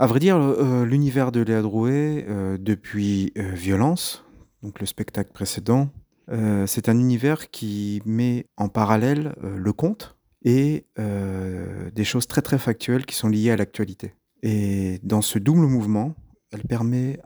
À 0.00 0.06
vrai 0.06 0.20
dire, 0.20 0.36
euh, 0.36 0.84
l'univers 0.84 1.32
de 1.32 1.40
Léa 1.40 1.60
Drouet, 1.60 2.24
euh, 2.28 2.56
depuis 2.56 3.32
euh, 3.36 3.50
Violence, 3.52 4.24
donc 4.62 4.78
le 4.78 4.86
spectacle 4.86 5.32
précédent, 5.32 5.90
euh, 6.30 6.68
c'est 6.68 6.88
un 6.88 6.96
univers 6.96 7.50
qui 7.50 8.00
met 8.04 8.46
en 8.56 8.68
parallèle 8.68 9.34
euh, 9.42 9.56
le 9.56 9.72
conte 9.72 10.16
et 10.44 10.86
euh, 11.00 11.90
des 11.90 12.04
choses 12.04 12.28
très 12.28 12.42
très 12.42 12.58
factuelles 12.58 13.06
qui 13.06 13.16
sont 13.16 13.28
liées 13.28 13.50
à 13.50 13.56
l'actualité. 13.56 14.14
Et 14.44 15.00
dans 15.02 15.20
ce 15.20 15.40
double 15.40 15.66
mouvement, 15.66 16.14
elle 16.52 16.62
permet 16.62 17.18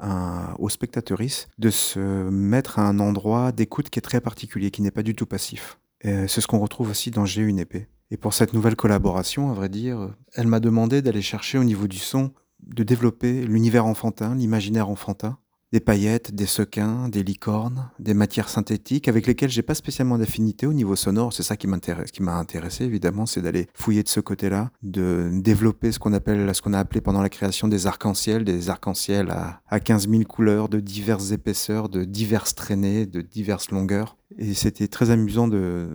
aux 0.58 0.70
spectatrices 0.70 1.48
de 1.58 1.68
se 1.70 2.00
mettre 2.00 2.78
à 2.78 2.88
un 2.88 2.98
endroit 2.98 3.52
d'écoute 3.52 3.90
qui 3.90 3.98
est 3.98 4.02
très 4.02 4.20
particulier, 4.22 4.70
qui 4.70 4.80
n'est 4.80 4.90
pas 4.90 5.04
du 5.04 5.14
tout 5.14 5.26
passif. 5.26 5.78
C'est 6.02 6.40
ce 6.40 6.46
qu'on 6.48 6.58
retrouve 6.58 6.90
aussi 6.90 7.12
dans 7.12 7.24
J'ai 7.24 7.42
une 7.42 7.60
épée. 7.60 7.86
Et 8.10 8.16
pour 8.16 8.34
cette 8.34 8.52
nouvelle 8.52 8.74
collaboration, 8.74 9.50
à 9.50 9.54
vrai 9.54 9.68
dire, 9.68 10.12
elle 10.34 10.48
m'a 10.48 10.58
demandé 10.58 11.02
d'aller 11.02 11.22
chercher 11.22 11.58
au 11.58 11.64
niveau 11.64 11.86
du 11.86 11.98
son 11.98 12.32
de 12.66 12.82
développer 12.82 13.44
l'univers 13.44 13.86
enfantin, 13.86 14.34
l'imaginaire 14.34 14.88
enfantin, 14.88 15.38
des 15.72 15.80
paillettes, 15.80 16.34
des 16.34 16.46
sequins, 16.46 17.08
des 17.08 17.22
licornes, 17.22 17.90
des 17.98 18.12
matières 18.12 18.50
synthétiques 18.50 19.08
avec 19.08 19.26
lesquelles 19.26 19.50
j'ai 19.50 19.62
pas 19.62 19.74
spécialement 19.74 20.18
d'affinité 20.18 20.66
au 20.66 20.74
niveau 20.74 20.96
sonore. 20.96 21.32
C'est 21.32 21.42
ça 21.42 21.56
qui 21.56 21.66
m'intéresse, 21.66 22.10
qui 22.10 22.22
m'a 22.22 22.36
intéressé 22.36 22.84
évidemment, 22.84 23.24
c'est 23.24 23.40
d'aller 23.40 23.68
fouiller 23.72 24.02
de 24.02 24.08
ce 24.08 24.20
côté-là, 24.20 24.70
de 24.82 25.30
développer 25.32 25.90
ce 25.90 25.98
qu'on 25.98 26.12
appelle, 26.12 26.48
a 26.48 26.78
appelé 26.78 27.00
pendant 27.00 27.22
la 27.22 27.30
création 27.30 27.68
des 27.68 27.86
arcs-en-ciel, 27.86 28.44
des 28.44 28.68
arcs-en-ciel 28.68 29.30
à, 29.30 29.62
à 29.66 29.80
15 29.80 30.08
000 30.10 30.24
couleurs, 30.24 30.68
de 30.68 30.78
diverses 30.78 31.32
épaisseurs, 31.32 31.88
de 31.88 32.04
diverses 32.04 32.54
traînées, 32.54 33.06
de 33.06 33.22
diverses 33.22 33.70
longueurs. 33.70 34.16
Et 34.38 34.54
c'était 34.54 34.88
très 34.88 35.10
amusant 35.10 35.48
de, 35.48 35.88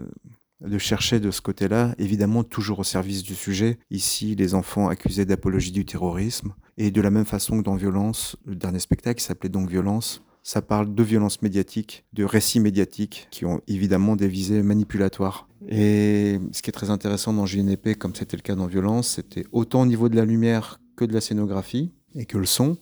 de 0.61 0.77
chercher 0.77 1.19
de 1.19 1.31
ce 1.31 1.41
côté-là, 1.41 1.93
évidemment 1.97 2.43
toujours 2.43 2.79
au 2.79 2.83
service 2.83 3.23
du 3.23 3.35
sujet. 3.35 3.79
Ici, 3.91 4.35
les 4.35 4.55
enfants 4.55 4.89
accusés 4.89 5.25
d'apologie 5.25 5.71
du 5.71 5.85
terrorisme. 5.85 6.53
Et 6.77 6.91
de 6.91 7.01
la 7.01 7.09
même 7.09 7.25
façon 7.25 7.59
que 7.59 7.63
dans 7.63 7.75
Violence, 7.75 8.37
le 8.45 8.55
dernier 8.55 8.79
spectacle 8.79 9.21
s'appelait 9.21 9.49
donc 9.49 9.69
Violence, 9.69 10.23
ça 10.47 10.61
parle 10.61 10.95
de 10.95 11.03
violence 11.03 11.41
médiatique, 11.41 12.05
de 12.13 12.23
récits 12.23 12.61
médiatiques 12.61 13.27
qui 13.31 13.43
ont 13.43 13.59
évidemment 13.67 14.15
des 14.15 14.29
visées 14.29 14.63
manipulatoires. 14.63 15.49
Et 15.67 16.39
ce 16.53 16.61
qui 16.61 16.69
est 16.69 16.71
très 16.71 16.89
intéressant 16.89 17.33
dans 17.33 17.45
JNP, 17.45 17.95
comme 17.95 18.15
c'était 18.15 18.37
le 18.37 18.41
cas 18.41 18.55
dans 18.55 18.65
Violence, 18.65 19.09
c'était 19.09 19.43
autant 19.51 19.81
au 19.81 19.85
niveau 19.85 20.07
de 20.07 20.15
la 20.15 20.23
lumière 20.23 20.79
que 20.95 21.03
de 21.03 21.13
la 21.13 21.19
scénographie 21.19 21.91
et 22.15 22.25
que 22.25 22.37
le 22.37 22.45
son. 22.45 22.77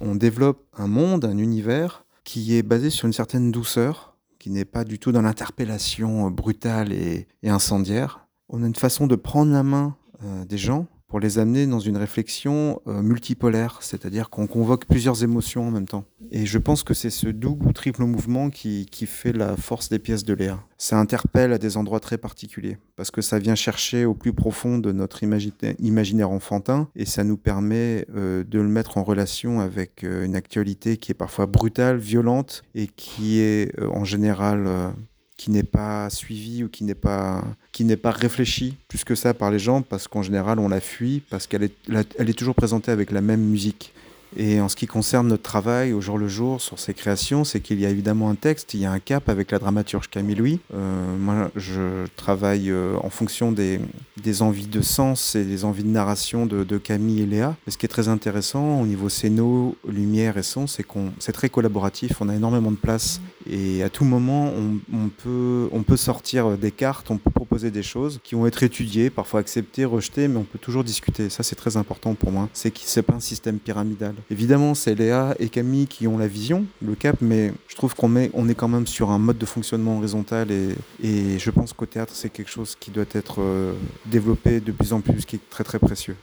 On 0.00 0.16
développe 0.16 0.66
un 0.76 0.88
monde, 0.88 1.24
un 1.24 1.38
univers 1.38 2.04
qui 2.24 2.56
est 2.56 2.64
basé 2.64 2.90
sur 2.90 3.06
une 3.06 3.12
certaine 3.12 3.52
douceur, 3.52 4.17
n'est 4.50 4.64
pas 4.64 4.84
du 4.84 4.98
tout 4.98 5.12
dans 5.12 5.22
l'interpellation 5.22 6.30
brutale 6.30 6.92
et, 6.92 7.26
et, 7.42 7.50
incendiaire. 7.50 8.26
On 8.48 8.62
a 8.62 8.66
une 8.66 8.74
façon 8.74 9.06
de 9.06 9.16
prendre 9.16 9.52
la 9.52 9.62
main 9.62 9.96
euh, 10.24 10.44
des 10.44 10.58
gens 10.58 10.86
pour 11.08 11.20
les 11.20 11.38
amener 11.38 11.66
dans 11.66 11.80
une 11.80 11.96
réflexion 11.96 12.82
euh, 12.86 13.02
multipolaire, 13.02 13.78
c'est-à-dire 13.80 14.28
qu'on 14.28 14.46
convoque 14.46 14.84
plusieurs 14.84 15.24
émotions 15.24 15.66
en 15.66 15.70
même 15.70 15.88
temps. 15.88 16.04
Et 16.30 16.44
je 16.44 16.58
pense 16.58 16.82
que 16.82 16.92
c'est 16.92 17.10
ce 17.10 17.28
double 17.28 17.66
ou 17.66 17.72
triple 17.72 18.04
mouvement 18.04 18.50
qui, 18.50 18.86
fait 19.06 19.32
la 19.32 19.56
force 19.56 19.88
des 19.88 19.98
pièces 19.98 20.24
de 20.24 20.34
Léa. 20.34 20.62
Ça 20.76 20.98
interpelle 20.98 21.54
à 21.54 21.58
des 21.58 21.78
endroits 21.78 22.00
très 22.00 22.18
particuliers, 22.18 22.76
parce 22.94 23.10
que 23.10 23.22
ça 23.22 23.38
vient 23.38 23.54
chercher 23.54 24.04
au 24.04 24.12
plus 24.12 24.34
profond 24.34 24.76
de 24.76 24.92
notre 24.92 25.22
imaginaire 25.22 26.30
enfantin, 26.30 26.88
et 26.94 27.06
ça 27.06 27.24
nous 27.24 27.38
permet 27.38 28.04
euh, 28.14 28.44
de 28.44 28.58
le 28.58 28.68
mettre 28.68 28.98
en 28.98 29.04
relation 29.04 29.60
avec 29.60 30.04
euh, 30.04 30.26
une 30.26 30.36
actualité 30.36 30.98
qui 30.98 31.12
est 31.12 31.14
parfois 31.14 31.46
brutale, 31.46 31.96
violente, 31.96 32.64
et 32.74 32.86
qui 32.86 33.40
est 33.40 33.72
en 33.82 34.04
général 34.04 34.92
qui 35.38 35.50
n'est 35.50 35.62
pas 35.62 36.10
suivi 36.10 36.64
ou 36.64 36.68
qui 36.68 36.84
n'est 36.84 36.94
pas 36.94 37.42
qui 37.72 37.84
n'est 37.84 37.96
pas 37.96 38.10
réfléchi 38.10 38.76
plus 38.88 39.04
que 39.04 39.14
ça 39.14 39.32
par 39.32 39.50
les 39.50 39.58
gens 39.58 39.80
parce 39.80 40.06
qu'en 40.08 40.22
général 40.22 40.58
on 40.58 40.68
la 40.68 40.80
fuit 40.80 41.22
parce 41.30 41.46
qu'elle 41.46 41.62
est 41.62 41.74
elle 42.18 42.28
est 42.28 42.38
toujours 42.38 42.56
présentée 42.56 42.90
avec 42.90 43.10
la 43.10 43.22
même 43.22 43.40
musique 43.40 43.94
et 44.36 44.60
en 44.60 44.68
ce 44.68 44.76
qui 44.76 44.86
concerne 44.86 45.28
notre 45.28 45.42
travail 45.42 45.92
au 45.92 46.00
jour 46.00 46.18
le 46.18 46.28
jour 46.28 46.60
sur 46.60 46.78
ces 46.78 46.94
créations, 46.94 47.44
c'est 47.44 47.60
qu'il 47.60 47.80
y 47.80 47.86
a 47.86 47.90
évidemment 47.90 48.30
un 48.30 48.34
texte, 48.34 48.74
il 48.74 48.80
y 48.80 48.86
a 48.86 48.92
un 48.92 48.98
cap 48.98 49.28
avec 49.28 49.50
la 49.50 49.58
dramaturge 49.58 50.08
Camille 50.08 50.36
Louis. 50.36 50.60
Euh, 50.74 51.16
moi, 51.16 51.50
je 51.56 52.06
travaille 52.16 52.70
euh, 52.70 52.96
en 53.02 53.10
fonction 53.10 53.52
des, 53.52 53.80
des, 54.22 54.42
envies 54.42 54.66
de 54.66 54.80
sens 54.80 55.34
et 55.34 55.44
des 55.44 55.64
envies 55.64 55.84
de 55.84 55.88
narration 55.88 56.46
de, 56.46 56.78
Camille 56.78 57.22
et 57.22 57.26
Léa. 57.26 57.56
Et 57.66 57.70
ce 57.70 57.78
qui 57.78 57.86
est 57.86 57.88
très 57.88 58.08
intéressant 58.08 58.80
au 58.80 58.86
niveau 58.86 59.08
scéno, 59.08 59.76
lumière 59.88 60.36
et 60.36 60.42
son, 60.42 60.66
c'est 60.66 60.82
qu'on 60.82 61.12
c'est 61.18 61.32
très 61.32 61.48
collaboratif, 61.48 62.20
on 62.20 62.28
a 62.28 62.34
énormément 62.34 62.70
de 62.70 62.76
place 62.76 63.20
et 63.50 63.82
à 63.82 63.88
tout 63.88 64.04
moment, 64.04 64.52
on, 64.54 64.78
on, 64.92 65.08
peut, 65.08 65.68
on 65.72 65.82
peut 65.82 65.96
sortir 65.96 66.58
des 66.58 66.70
cartes, 66.70 67.10
on 67.10 67.16
peut 67.16 67.30
proposer 67.30 67.70
des 67.70 67.82
choses 67.82 68.20
qui 68.22 68.34
vont 68.34 68.46
être 68.46 68.62
étudiées, 68.62 69.08
parfois 69.10 69.40
acceptées, 69.40 69.86
rejetées, 69.86 70.28
mais 70.28 70.36
on 70.36 70.44
peut 70.44 70.58
toujours 70.58 70.84
discuter. 70.84 71.30
Ça, 71.30 71.42
c'est 71.42 71.56
très 71.56 71.76
important 71.76 72.14
pour 72.14 72.30
moi. 72.30 72.48
C'est 72.52 72.70
que 72.70 72.80
c'est 72.82 73.02
pas 73.02 73.14
un 73.14 73.20
système 73.20 73.58
pyramidal. 73.58 74.14
Évidemment, 74.30 74.74
c'est 74.74 74.94
Léa 74.94 75.34
et 75.38 75.48
Camille 75.48 75.86
qui 75.86 76.06
ont 76.06 76.18
la 76.18 76.26
vision, 76.26 76.64
le 76.82 76.94
cap, 76.94 77.16
mais 77.20 77.52
je 77.68 77.76
trouve 77.76 77.94
qu'on 77.94 78.16
est 78.16 78.54
quand 78.54 78.68
même 78.68 78.86
sur 78.86 79.10
un 79.10 79.18
mode 79.18 79.38
de 79.38 79.46
fonctionnement 79.46 79.98
horizontal 79.98 80.48
et, 80.50 81.38
je 81.38 81.50
pense 81.50 81.72
qu'au 81.72 81.86
théâtre, 81.86 82.12
c'est 82.14 82.30
quelque 82.30 82.50
chose 82.50 82.76
qui 82.78 82.90
doit 82.90 83.04
être 83.12 83.40
euh, 83.40 83.72
développé 84.06 84.60
de 84.60 84.72
plus 84.72 84.92
en 84.92 85.00
plus, 85.00 85.24
qui 85.24 85.36
est 85.36 85.50
très 85.50 85.64
très 85.64 85.78
précieux. 85.78 86.16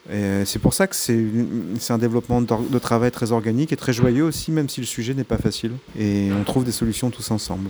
C'est 0.45 0.60
pour 0.60 0.73
ça 0.73 0.88
que 0.88 0.95
c'est 0.95 1.91
un 1.91 1.97
développement 1.97 2.41
de 2.41 2.79
travail 2.79 3.12
très 3.12 3.31
organique 3.31 3.71
et 3.71 3.77
très 3.77 3.93
joyeux 3.93 4.23
aussi, 4.23 4.51
même 4.51 4.69
si 4.69 4.81
le 4.81 4.86
sujet 4.86 5.13
n'est 5.13 5.23
pas 5.23 5.38
facile. 5.38 5.71
Et 5.97 6.29
on 6.31 6.43
trouve 6.43 6.63
des 6.63 6.71
solutions 6.71 7.10
tous 7.10 7.31
ensemble. 7.31 7.69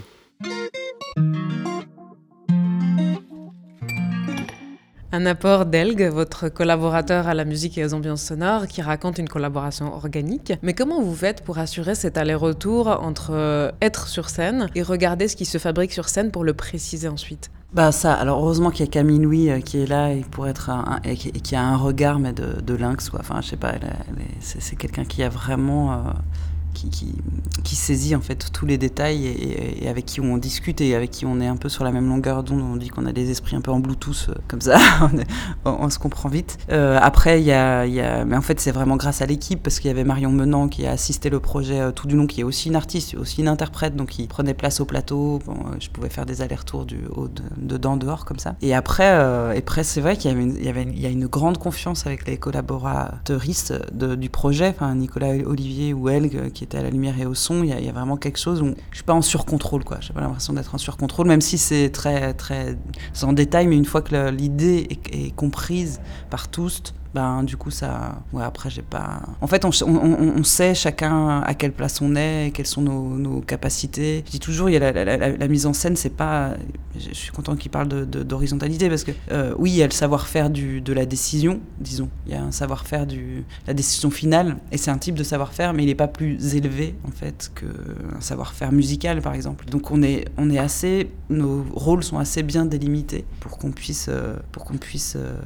Un 5.16 5.26
apport 5.26 5.66
d'Elg, 5.66 6.10
votre 6.12 6.50
collaborateur 6.50 7.30
à 7.30 7.34
la 7.34 7.46
musique 7.46 7.78
et 7.78 7.86
aux 7.86 7.94
ambiances 7.94 8.22
sonores, 8.22 8.68
qui 8.68 8.82
raconte 8.82 9.18
une 9.18 9.30
collaboration 9.30 9.96
organique. 9.96 10.52
Mais 10.62 10.74
comment 10.74 11.02
vous 11.02 11.16
faites 11.16 11.42
pour 11.42 11.58
assurer 11.58 11.96
cet 11.96 12.18
aller-retour 12.18 12.90
entre 12.90 13.30
euh, 13.32 13.72
être 13.82 14.10
sur 14.10 14.30
scène 14.30 14.68
et 14.76 14.84
regarder 14.84 15.30
ce 15.30 15.38
qui 15.38 15.46
se 15.46 15.58
fabrique 15.58 15.94
sur 15.94 16.10
scène 16.10 16.32
pour 16.32 16.44
le 16.44 16.54
préciser 16.54 17.08
ensuite? 17.08 17.50
Bah 17.72 17.94
ça, 17.94 18.14
alors 18.14 18.44
heureusement 18.44 18.72
qu'il 18.72 18.86
y 18.86 18.90
a 18.90 18.92
Camille 18.92 19.20
Louis 19.20 19.50
euh, 19.50 19.62
qui 19.62 19.80
est 19.80 19.86
là 19.86 20.12
et 20.12 20.20
pour 20.20 20.50
être 20.50 20.70
et, 21.06 21.16
qui, 21.16 21.56
a 21.56 21.64
un 21.64 21.78
regard 21.78 22.20
mais 22.20 22.34
de, 22.34 22.76
lynx. 22.76 23.10
Enfin 23.18 23.40
je 23.40 23.48
sais 23.48 23.56
pas, 23.56 23.72
c'est 24.42 24.76
quelqu'un 24.76 25.06
qui 25.06 25.24
a 25.24 25.30
vraiment 25.30 25.94
euh, 25.94 25.96
qui, 26.76 27.76
saisit 27.76 28.16
en 28.16 28.22
fait 28.22 28.52
tous 28.54 28.66
les 28.66 28.78
détails 28.78 29.26
et, 29.28 29.88
avec 29.90 30.06
qui 30.06 30.22
on 30.22 30.38
discute 30.38 30.82
et 30.82 30.96
avec 30.96 31.12
qui 31.12 31.26
on 31.26 31.42
est 31.42 31.48
un 31.48 31.58
peu 31.58 31.70
sur 31.70 31.84
la 31.84 31.92
même 31.92 32.08
longueur 32.08 32.44
d'onde. 32.44 32.62
On 32.62 32.78
dit 32.78 32.90
qu'on 32.90 33.06
a 33.06 33.12
des 33.12 33.32
esprits 33.32 33.56
un 33.56 33.62
peu 33.62 33.72
en 33.72 33.80
Bluetooth, 33.80 34.28
euh, 34.30 34.34
comme 34.48 34.62
ça, 34.62 34.78
on, 35.66 35.90
se 35.90 36.00
comprend 36.00 36.30
vite. 36.30 36.58
Euh, 36.72 36.98
après, 37.02 37.42
il 37.42 37.46
y 37.46 37.52
a, 37.52 38.26
mais 38.26 38.36
en 38.36 38.42
fait, 38.42 38.60
c'est 38.60 38.72
vraiment 38.72 38.96
grâce 38.96 39.22
à 39.22 39.26
l'équipe 39.26 39.62
parce 39.62 39.80
qu'il 39.80 39.90
y 39.90 39.92
avait 39.92 40.04
Marion 40.04 40.32
Menant 40.32 40.68
qui 40.68 40.86
a 40.86 40.92
assisté 40.92 41.30
le 41.30 41.40
projet 41.40 41.80
euh, 41.80 41.92
tout 41.92 42.08
du 42.08 42.16
long, 42.16 42.28
qui 42.28 42.42
est 42.42 42.44
aussi 42.44 42.70
une 42.70 42.76
artiste, 42.76 43.16
aussi 43.16 43.42
une 43.42 43.48
interprète, 43.48 43.96
donc 43.96 44.10
qui 44.10 44.28
prenait 44.28 44.54
place 44.54 44.80
au 44.80 44.86
plateau. 44.86 45.40
Je 45.80 45.90
pouvais 45.90 46.10
faire 46.10 46.26
des 46.26 46.42
allers-retours 46.42 46.86
du 46.86 47.06
haut, 47.14 47.28
de, 47.28 47.44
dedans, 47.58 47.98
dehors, 47.98 48.26
comme 48.26 48.40
ça. 48.40 48.56
Et 48.62 48.74
après, 48.74 49.06
et 49.56 49.60
après 49.60 49.84
c'est 49.84 50.02
vrai 50.02 50.18
qu'il 50.18 50.32
y 50.32 50.70
avait, 50.70 50.84
il 50.84 51.00
y 51.00 51.06
a 51.06 51.10
une 51.10 51.28
grande 51.28 51.58
confiance 51.58 52.06
avec 52.06 52.28
les 52.28 52.38
collaborateuristes 52.38 53.74
du 53.94 54.30
projet, 54.30 54.76
Nicolas 54.96 55.34
Olivier 55.46 55.94
ou 55.94 56.10
Elg, 56.10 56.52
qui 56.54 56.64
à 56.74 56.82
la 56.82 56.90
lumière 56.90 57.20
et 57.20 57.26
au 57.26 57.34
son, 57.34 57.64
il 57.64 57.70
y, 57.70 57.90
a 57.90 57.92
vraiment 57.92 58.18
quelque 58.18 58.40
chose 58.40 58.62
où 58.62 58.74
je 58.92 58.96
suis 58.96 59.04
pas 59.04 59.14
en 59.14 59.22
surcontrôle, 59.22 59.84
quoi. 59.84 59.98
J'ai 60.02 60.14
pas 60.14 60.22
l'impression 60.22 60.54
d'être 60.54 60.74
en 60.74 60.78
surcontrôle, 60.78 61.28
même 61.28 61.42
si 61.42 61.58
c'est 61.58 61.90
très, 61.90 62.34
très 62.34 62.78
en 63.22 63.34
détail, 63.34 63.68
mais 63.68 63.76
une 63.76 63.86
fois 63.86 64.02
que 64.02 64.30
l'idée 64.30 64.88
est, 64.90 65.16
est, 65.16 65.36
comprise 65.36 66.00
par 66.30 66.48
tous, 66.48 66.82
ben 67.16 67.44
du 67.44 67.56
coup 67.56 67.72
ça 67.72 68.22
ouais 68.34 68.44
après 68.44 68.70
j'ai 68.70 68.82
pas 68.82 69.22
en 69.40 69.48
fait 69.48 69.64
on, 69.64 69.70
on, 69.88 70.44
sait 70.44 70.76
chacun 70.76 71.40
à 71.40 71.54
quelle 71.54 71.72
place 71.72 72.02
on 72.02 72.14
est 72.16 72.52
quelles 72.54 72.68
sont 72.68 72.82
nos, 72.82 73.18
nos 73.18 73.40
capacités. 73.40 74.24
Je 74.26 74.32
dis 74.32 74.40
toujours 74.40 74.70
il 74.70 74.74
y 74.74 74.76
a 74.76 74.92
la, 74.92 75.30
la, 75.30 75.48
mise 75.48 75.66
en 75.66 75.72
scène 75.72 75.96
c'est 75.96 76.10
pas 76.10 76.56
je 76.98 77.14
suis 77.14 77.32
content 77.32 77.56
qu'il 77.56 77.72
parle 77.72 77.88
d'horizontalité 77.88 78.86
de, 78.86 78.90
parce 78.90 79.06
que 79.06 79.12
euh, 79.32 79.54
oui 79.58 79.72
il 79.72 79.78
y 79.78 79.84
a 79.84 79.88
le 79.88 79.94
savoir-faire 79.94 80.50
de 80.50 80.94
la 80.94 81.06
décision 81.06 81.62
disons. 81.80 82.10
Il 82.26 82.34
y 82.34 82.36
a 82.36 82.44
un 82.44 82.52
savoir-faire 82.52 83.08
du 83.08 83.46
la 83.66 83.74
décision 83.74 84.12
finale 84.12 84.58
et 84.74 84.78
c'est 84.78 84.92
un 84.92 84.98
type 84.98 85.16
de 85.16 85.24
savoir-faire 85.24 85.74
mais 85.74 85.84
il 85.84 85.88
n'est 85.88 85.96
pas 85.96 86.10
plus 86.10 86.56
élevé 86.56 86.96
en 87.08 87.12
fait 87.12 87.50
qu'un 87.56 88.20
savoir-faire 88.20 88.74
musical 88.74 89.22
par 89.22 89.34
exemple. 89.36 89.66
Donc 89.66 89.90
on 89.90 90.04
est 90.04 90.26
on 90.36 90.50
est 90.50 90.60
assez 90.60 91.12
nos 91.30 91.66
rôles 91.74 92.04
sont 92.04 92.18
assez 92.18 92.44
bien 92.44 92.66
délimités 92.66 93.24
pour 93.40 93.58
qu'on 93.58 93.72
puisse 93.72 94.08
euh, 94.10 94.36
pour 94.52 94.66
qu'on 94.66 94.78
puisse 94.78 95.16
euh, 95.16 95.38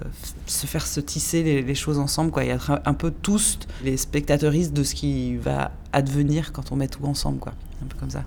se 0.47 0.65
faire 0.65 0.87
se 0.87 0.99
tisser 0.99 1.43
les 1.43 1.58
les, 1.61 1.75
choses 1.75 1.99
ensemble, 1.99 2.31
quoi, 2.31 2.43
y 2.43 2.49
être 2.49 2.81
un 2.85 2.93
peu 2.93 3.11
tous 3.11 3.59
les 3.83 3.97
spectateuristes 3.97 4.73
de 4.73 4.83
ce 4.83 4.95
qui 4.95 5.37
va 5.37 5.71
advenir 5.93 6.51
quand 6.51 6.71
on 6.71 6.75
met 6.75 6.87
tout 6.87 7.05
ensemble, 7.05 7.39
quoi, 7.39 7.53
un 7.83 7.87
peu 7.87 7.97
comme 7.97 8.09
ça. 8.09 8.23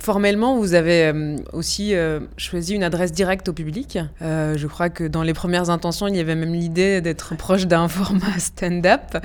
Formellement, 0.00 0.56
vous 0.56 0.72
avez 0.72 1.04
euh, 1.04 1.36
aussi 1.52 1.94
euh, 1.94 2.20
choisi 2.38 2.74
une 2.74 2.82
adresse 2.82 3.12
directe 3.12 3.50
au 3.50 3.52
public. 3.52 3.98
Euh, 4.22 4.56
je 4.56 4.66
crois 4.66 4.88
que 4.88 5.04
dans 5.04 5.22
les 5.22 5.34
premières 5.34 5.68
intentions, 5.68 6.08
il 6.08 6.16
y 6.16 6.20
avait 6.20 6.36
même 6.36 6.54
l'idée 6.54 7.02
d'être 7.02 7.36
proche 7.36 7.66
d'un 7.66 7.86
format 7.88 8.38
stand-up 8.38 9.18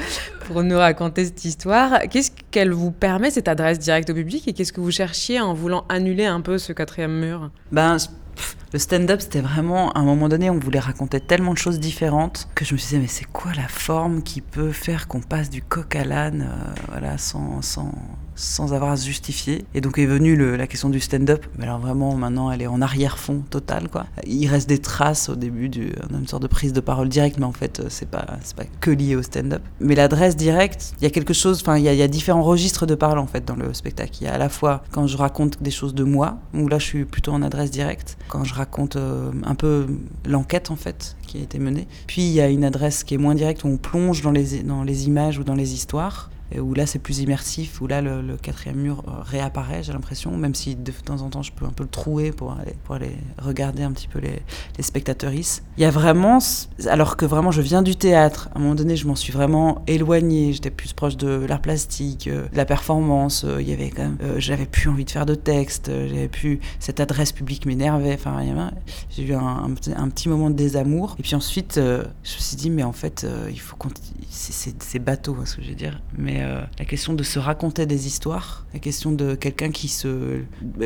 pour 0.46 0.64
nous 0.64 0.78
raconter 0.78 1.24
cette 1.24 1.46
histoire. 1.46 2.02
Qu'est-ce 2.10 2.32
qu'elle 2.52 2.74
vous 2.74 2.92
permet, 2.92 3.32
cette 3.32 3.48
adresse 3.48 3.80
directe 3.80 4.10
au 4.10 4.14
public, 4.14 4.50
et 4.50 4.54
qu'est-ce 4.54 4.74
que 4.74 4.82
vous 4.82 4.92
cherchiez 4.92 5.40
en 5.40 5.54
voulant 5.54 5.86
annuler 5.88 6.26
un 6.26 6.42
peu 6.42 6.58
ce 6.58 6.74
quatrième 6.74 7.22
mur? 7.22 7.52
Ben, 7.72 7.96
le 8.74 8.80
stand-up, 8.80 9.22
c'était 9.22 9.42
vraiment, 9.42 9.92
à 9.94 10.00
un 10.00 10.04
moment 10.04 10.28
donné, 10.30 10.50
on 10.50 10.60
voulait 10.60 10.80
raconter 10.80 11.20
tellement 11.20 11.54
de 11.54 11.58
choses 11.58 11.80
différentes 11.80 12.48
que 12.56 12.66
je 12.66 12.74
me 12.74 12.78
suis 12.78 12.96
dit, 12.96 13.02
mais 13.02 13.08
c'est 13.08 13.26
quoi 13.26 13.54
la 13.54 13.68
forme 13.68 14.22
qui 14.22 14.42
peut 14.42 14.72
faire 14.72 15.08
qu'on 15.08 15.22
passe 15.22 15.50
du 15.50 15.62
coq 15.62 15.96
à 15.96 16.04
l'âne, 16.04 16.50
voilà, 16.90 17.18
sans, 17.18 17.62
sans, 17.62 17.92
sans 18.36 18.74
avoir 18.74 18.92
à 18.92 18.98
se 18.98 19.06
justifier. 19.06 19.66
Et 19.74 19.82
donc 19.82 19.98
est 19.98 20.06
venue 20.06 20.36
la 20.36 20.68
question 20.68 20.90
du 20.90 21.00
stand-up. 21.00 21.46
Mais 21.58 21.66
alors 21.66 21.80
vraiment, 21.80 22.16
maintenant, 22.16 22.52
elle 22.52 22.62
est 22.62 22.68
en 22.68 22.82
arrière-fond 22.82 23.44
total, 23.50 23.90
quoi. 23.90 24.06
Il 24.26 24.48
reste 24.48 24.70
des 24.70 24.80
traces 24.80 25.30
au 25.30 25.36
début 25.36 25.70
d'une 25.70 26.28
sorte 26.28 26.44
de 26.44 26.48
prise 26.48 26.74
de 26.74 26.82
parole 26.82 27.10
directe, 27.10 27.38
mais 27.40 27.46
en 27.46 27.52
fait, 27.52 27.84
c'est 27.90 28.10
pas, 28.10 28.26
pas 28.56 28.64
que 28.82 28.92
lié 28.92 29.16
au 29.16 29.24
stand-up. 29.24 29.62
Mais 29.80 29.96
l'adresse 29.96 30.36
directe, 30.36 30.94
il 31.00 31.04
y 31.04 31.08
a 31.08 31.10
quelque 31.10 31.34
chose, 31.34 31.62
enfin, 31.62 31.78
il 31.78 31.84
y, 31.84 32.02
a 32.02 32.08
différents 32.08 32.44
registres 32.44 32.86
de 32.86 32.96
parole, 32.96 33.20
en 33.20 33.28
fait, 33.28 33.46
dans 33.46 33.56
le 33.56 33.74
spectacle. 33.74 34.12
Il 34.22 34.26
y 34.26 34.28
a 34.28 34.34
à 34.34 34.38
la 34.38 34.50
fois 34.50 34.84
quand 34.92 35.08
je 35.08 35.18
raconte 35.18 35.62
des 35.62 35.72
choses 35.72 35.96
de 35.96 36.04
moi, 36.04 36.38
où 36.54 36.68
là, 36.68 36.80
je 36.80 36.86
suis 36.86 37.06
plutôt 37.06 37.32
en 37.32 37.42
adresse 37.42 37.72
directe. 37.72 38.18
Quand 38.28 38.44
je 38.44 38.54
raconte 38.54 38.96
euh, 38.96 39.32
un 39.44 39.56
peu 39.56 39.88
l'enquête, 40.26 40.72
en 40.72 40.76
fait, 40.76 41.16
qui 41.26 41.38
a 41.38 41.42
été 41.42 41.60
menée. 41.60 41.88
Puis 42.08 42.24
il 42.24 42.32
y 42.32 42.42
a 42.42 42.50
une 42.50 42.64
adresse 42.64 43.04
qui 43.04 43.14
est 43.16 43.18
moins 43.18 43.36
directe, 43.36 43.64
où 43.64 43.68
on 43.68 43.78
plonge 43.78 44.22
dans 44.22 44.32
les, 44.32 44.64
dans 44.64 44.84
les 44.84 45.08
images 45.08 45.40
ou 45.40 45.44
dans 45.44 45.56
les 45.56 45.74
histoires 45.74 46.30
où 46.60 46.74
là 46.74 46.86
c'est 46.86 47.00
plus 47.00 47.20
immersif, 47.20 47.82
où 47.82 47.88
là 47.88 48.02
le, 48.02 48.38
quatrième 48.38 48.78
mur 48.78 49.04
euh, 49.08 49.22
réapparaît, 49.24 49.84
j'ai 49.84 49.94
l'impression, 49.94 50.36
même 50.38 50.54
si 50.54 50.76
de 50.76 50.92
temps 50.92 51.22
en 51.22 51.30
temps 51.30 51.42
je 51.42 51.52
peux 51.52 51.66
un 51.66 51.72
peu 51.72 51.84
le 51.84 51.90
trouer 51.90 52.32
pour 52.32 52.54
aller, 52.54 53.16
regarder 53.38 53.84
un 53.84 53.92
petit 53.92 54.08
peu 54.08 54.20
les, 54.20 54.42
les. 54.78 54.84
Il 55.78 55.82
y 55.82 55.86
a 55.86 55.92
vraiment, 55.92 56.40
alors 56.88 57.18
que 57.18 57.26
vraiment 57.26 57.52
je 57.52 57.62
viens 57.62 57.82
du 57.82 57.96
théâtre, 57.96 58.50
à 58.54 58.58
un 58.58 58.62
moment 58.62 58.76
donné 58.76 58.96
je 58.96 59.08
m'en 59.08 59.16
suis 59.16 59.34
vraiment 59.34 59.84
éloignée, 59.88 60.54
j'étais 60.54 60.70
plus 60.70 60.94
proche 60.94 61.18
de 61.18 61.46
l'art 61.48 61.62
plastique, 61.62 62.28
euh, 62.28 62.48
de 62.50 62.58
la 62.58 62.66
performance, 62.66 63.44
euh, 63.44 63.62
il 63.62 63.70
y 63.70 63.74
avait 63.74 63.92
j'avais 64.38 64.66
plus 64.66 64.90
envie 64.90 65.06
de 65.06 65.12
faire 65.12 65.26
de 65.26 65.36
texte, 65.36 65.88
j'avais 65.88 66.28
plus, 66.28 66.60
cette 66.80 67.00
adresse 67.00 67.32
publique 67.32 67.66
m'énervait, 67.66 68.14
enfin 68.14 68.42
j'ai 69.10 69.24
eu 69.24 69.34
un, 69.34 69.70
petit 70.10 70.30
moment 70.30 70.50
de 70.50 70.56
désamour, 70.56 71.16
et 71.20 71.24
puis 71.24 71.36
ensuite 71.36 71.76
je 71.76 72.02
me 72.02 72.06
suis 72.24 72.56
dit 72.56 72.70
mais 72.70 72.84
en 72.84 72.94
fait 72.94 73.26
il 73.50 73.60
faut 73.60 73.76
c'est 74.30 75.00
bateau 75.00 75.36
hein, 75.40 75.46
ce 75.46 75.58
que 75.58 75.64
je 75.64 75.70
veux 75.70 75.76
dire, 75.76 76.02
mais 76.18 76.35
euh, 76.42 76.62
la 76.80 76.86
question 76.86 77.14
de 77.14 77.24
se 77.24 77.40
raconter 77.40 77.86
des 77.86 78.08
histoires, 78.08 78.66
la 78.74 78.80
question 78.80 79.12
de 79.12 79.36
quelqu'un 79.36 79.72
qui 79.72 79.88
se, 79.88 80.42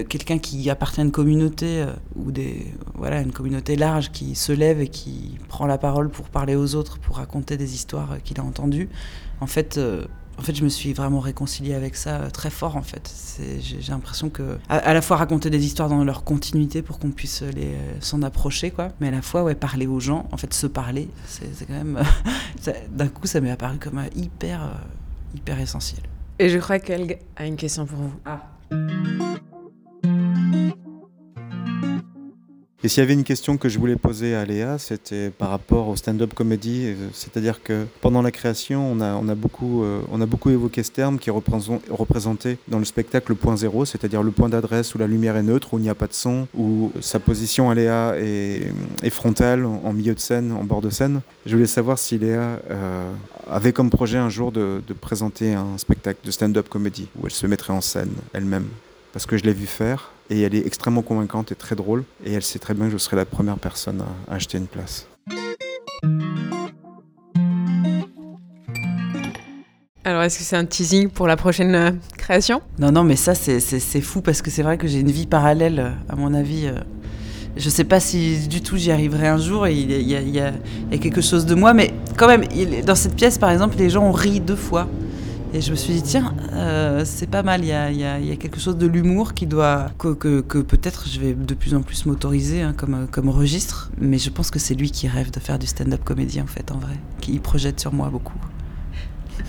quelqu'un 0.10 0.38
qui 0.38 0.70
appartient 0.70 1.00
à 1.00 1.04
une 1.04 1.12
communauté 1.12 1.82
euh, 1.82 1.94
ou 2.16 2.32
des, 2.32 2.74
voilà, 2.96 3.22
une 3.22 3.32
communauté 3.32 3.76
large 3.76 4.12
qui 4.12 4.36
se 4.36 4.52
lève 4.52 4.82
et 4.82 4.88
qui 4.88 5.38
prend 5.48 5.66
la 5.66 5.78
parole 5.78 6.10
pour 6.10 6.30
parler 6.30 6.56
aux 6.56 6.76
autres, 6.76 7.00
pour 7.00 7.18
raconter 7.18 7.58
des 7.58 7.74
histoires 7.74 8.18
qu'il 8.24 8.40
a 8.40 8.44
entendues. 8.44 8.90
En 9.40 9.48
fait, 9.48 9.78
euh, 9.78 10.06
en 10.38 10.42
fait, 10.42 10.56
je 10.56 10.64
me 10.64 10.70
suis 10.70 10.94
vraiment 10.94 11.20
réconciliée 11.20 11.74
avec 11.74 11.96
ça 11.96 12.32
très 12.32 12.50
fort, 12.50 12.78
en 12.78 12.82
fait. 12.82 13.14
J'ai 13.60 13.92
l'impression 13.92 14.30
que, 14.30 14.58
à, 14.70 14.94
la 14.94 15.02
fois 15.02 15.18
raconter 15.18 15.50
des 15.50 15.66
histoires 15.66 15.90
dans 15.90 16.04
leur 16.06 16.24
continuité 16.24 16.82
pour 16.82 16.98
qu'on 16.98 17.12
puisse 17.12 17.42
les 17.42 17.76
s'en 18.00 18.22
approcher, 18.22 18.72
quoi, 18.72 18.90
mais 19.02 19.10
à 19.10 19.12
la 19.12 19.22
fois, 19.22 19.44
ouais, 19.44 19.56
parler 19.56 19.86
aux 19.86 20.00
gens, 20.00 20.30
en 20.32 20.38
fait, 20.38 20.54
se 20.54 20.66
parler, 20.66 21.10
c'est 21.26 21.66
quand 21.66 21.74
même. 21.74 22.02
D'un 22.92 23.10
coup, 23.10 23.28
ça 23.28 23.42
m'est 23.42 23.52
apparu 23.52 23.80
comme 23.80 24.02
hyper 24.16 24.62
hyper 25.34 25.60
essentiel. 25.60 26.02
Et 26.40 26.50
je 26.50 26.58
crois 26.58 26.80
qu'elle 26.80 27.18
a 27.36 27.46
une 27.46 27.58
question 27.58 27.86
pour 27.86 27.98
vous. 27.98 28.14
Ah. 28.26 28.42
Et 32.82 32.88
s'il 32.88 33.02
y 33.02 33.04
avait 33.04 33.14
une 33.14 33.26
question 33.26 33.58
que 33.58 33.68
je 33.68 33.78
voulais 33.78 33.98
poser 33.98 34.36
à 34.36 34.46
Léa, 34.46 34.78
c'était 34.78 35.32
par 35.32 35.50
rapport 35.50 35.90
au 35.90 35.98
stand-up 35.98 36.34
comedy. 36.34 36.86
Euh, 36.86 36.96
c'est-à-dire 37.12 37.62
que 37.62 37.86
pendant 38.00 38.22
la 38.22 38.32
création, 38.32 38.90
on 38.90 39.02
a, 39.02 39.36
beaucoup, 39.36 39.84
euh, 39.84 40.00
on 40.14 40.22
a 40.22 40.26
beaucoup 40.26 40.50
évoqué 40.50 40.82
ce 40.84 40.92
terme 40.92 41.20
qui 41.20 41.30
est 41.30 41.34
représenté 41.34 42.58
dans 42.70 42.80
le 42.80 42.86
spectacle 42.86 43.32
le 43.32 43.36
point 43.36 43.58
zéro, 43.58 43.84
c'est-à-dire 43.84 44.24
le 44.24 44.32
point 44.32 44.48
d'adresse 44.48 44.96
où 44.96 44.98
la 44.98 45.08
lumière 45.08 45.36
est 45.36 45.44
neutre, 45.44 45.74
où 45.74 45.78
il 45.78 45.82
n'y 45.82 45.90
a 45.90 45.96
pas 45.96 46.08
de 46.08 46.14
son, 46.14 46.48
où 46.58 46.94
sa 47.02 47.20
position 47.20 47.70
à 47.70 47.76
Léa 47.76 48.14
est, 48.18 48.72
est 49.04 49.10
frontale, 49.10 49.66
en 49.66 49.92
milieu 49.92 50.16
de 50.16 50.20
scène, 50.22 50.54
en 50.54 50.64
bord 50.64 50.82
de 50.82 50.90
scène. 50.90 51.20
Je 51.46 51.56
voulais 51.56 51.68
savoir 51.68 52.00
si 52.00 52.18
Léa 52.18 52.62
euh, 52.72 53.12
avait 53.50 53.74
comme 53.74 53.90
projet 53.90 54.18
un 54.18 54.30
jour 54.30 54.54
de, 54.54 54.82
de 54.88 54.94
présenter 54.94 55.54
un 55.54 55.78
spectacle 55.78 56.20
de 56.24 56.32
stand-up 56.32 56.70
comedy 56.70 57.10
où 57.20 57.26
elle 57.26 57.34
se 57.34 57.46
mettrait 57.46 57.74
en 57.74 57.82
scène 57.82 58.14
elle-même. 58.32 58.68
Parce 59.12 59.26
que 59.26 59.38
je 59.38 59.44
l'ai 59.44 59.54
vu 59.54 59.66
faire 59.66 60.14
et 60.30 60.42
elle 60.42 60.56
est 60.56 60.66
extrêmement 60.66 61.02
convaincante 61.02 61.52
et 61.52 61.56
très 61.56 61.76
drôle. 61.76 62.04
Et 62.26 62.34
elle 62.34 62.44
sait 62.44 62.60
très 62.60 62.74
bien 62.74 62.86
que 62.86 62.92
je 62.92 62.98
serai 62.98 63.16
la 63.16 63.26
première 63.26 63.58
personne 63.58 64.04
à, 64.28 64.34
acheter 64.34 64.58
une 64.58 64.68
place. 64.68 65.08
Alors, 70.06 70.24
est-ce 70.24 70.40
que 70.40 70.44
c'est 70.44 70.56
un 70.56 70.66
teasing 70.66 71.10
pour 71.10 71.28
la 71.28 71.36
prochaine 71.36 71.76
euh, 71.76 71.92
création? 72.18 72.62
Non, 72.80 72.92
non, 72.92 73.04
mais 73.04 73.16
ça, 73.16 73.36
c'est 73.36 74.02
fou 74.02 74.22
parce 74.22 74.42
que 74.42 74.50
c'est 74.50 74.64
vrai 74.64 74.78
que 74.78 74.88
j'ai 74.88 75.00
une 75.00 75.12
vie 75.12 75.28
parallèle, 75.28 75.94
à 76.08 76.16
mon 76.16 76.34
avis. 76.34 76.68
Euh, 76.68 76.80
je 77.58 77.70
sais 77.70 77.84
pas 77.84 78.00
si 78.00 78.48
du 78.48 78.62
tout 78.62 78.78
j'y 78.78 78.92
arriverai 78.92 79.28
un 79.28 79.38
jour 79.38 79.68
et 79.68 79.74
il 79.74 79.92
y, 79.92 80.16
a, 80.16 80.22
il 80.22 80.30
y, 80.30 80.40
a, 80.40 80.54
quelque 80.98 81.20
chose 81.20 81.46
de 81.46 81.56
moi, 81.56 81.74
mais 81.74 81.94
quand 82.16 82.28
même, 82.28 82.46
dans 82.86 82.96
cette 82.96 83.16
pièce, 83.16 83.38
par 83.38 83.52
exemple, 83.52 83.76
les 83.78 83.90
gens 83.90 84.04
ont 84.04 84.14
ri 84.14 84.40
deux 84.40 84.56
fois. 84.56 84.88
Et 85.52 85.62
je 85.62 85.72
me 85.72 85.76
suis 85.76 85.94
dit, 85.94 86.04
tiens, 86.04 86.36
euh, 86.54 87.04
c'est 87.06 87.28
pas 87.28 87.42
mal, 87.42 87.62
il 87.64 87.68
y 87.68 87.72
a, 87.72 87.92
y, 87.92 88.04
a, 88.04 88.20
y 88.20 88.32
a, 88.32 88.36
quelque 88.36 88.60
chose 88.60 88.78
de 88.78 88.86
l'humour 88.86 89.34
qui 89.34 89.48
doit. 89.48 89.90
que, 89.98 90.14
que, 90.14 90.42
que 90.42 90.60
peut-être 90.60 91.08
je 91.08 91.20
vais 91.20 91.34
de 91.34 91.54
plus 91.56 91.74
en 91.74 91.82
plus 91.82 92.06
m'autoriser 92.06 92.62
hein, 92.62 92.74
comme, 92.78 93.08
comme 93.10 93.30
registre, 93.30 93.90
mais 93.98 94.20
je 94.20 94.30
pense 94.30 94.52
que 94.52 94.60
c'est 94.60 94.76
lui 94.76 94.92
qui 94.92 95.08
rêve 95.08 95.32
de 95.32 95.40
faire 95.40 95.58
du 95.58 95.66
stand-up 95.66 96.04
comédie 96.04 96.40
en 96.40 96.48
fait, 96.48 96.72
en 96.72 96.78
vrai, 96.78 96.94
qui 97.20 97.40
projette 97.40 97.80
sur 97.80 97.94
moi 97.94 98.10
beaucoup. 98.10 98.38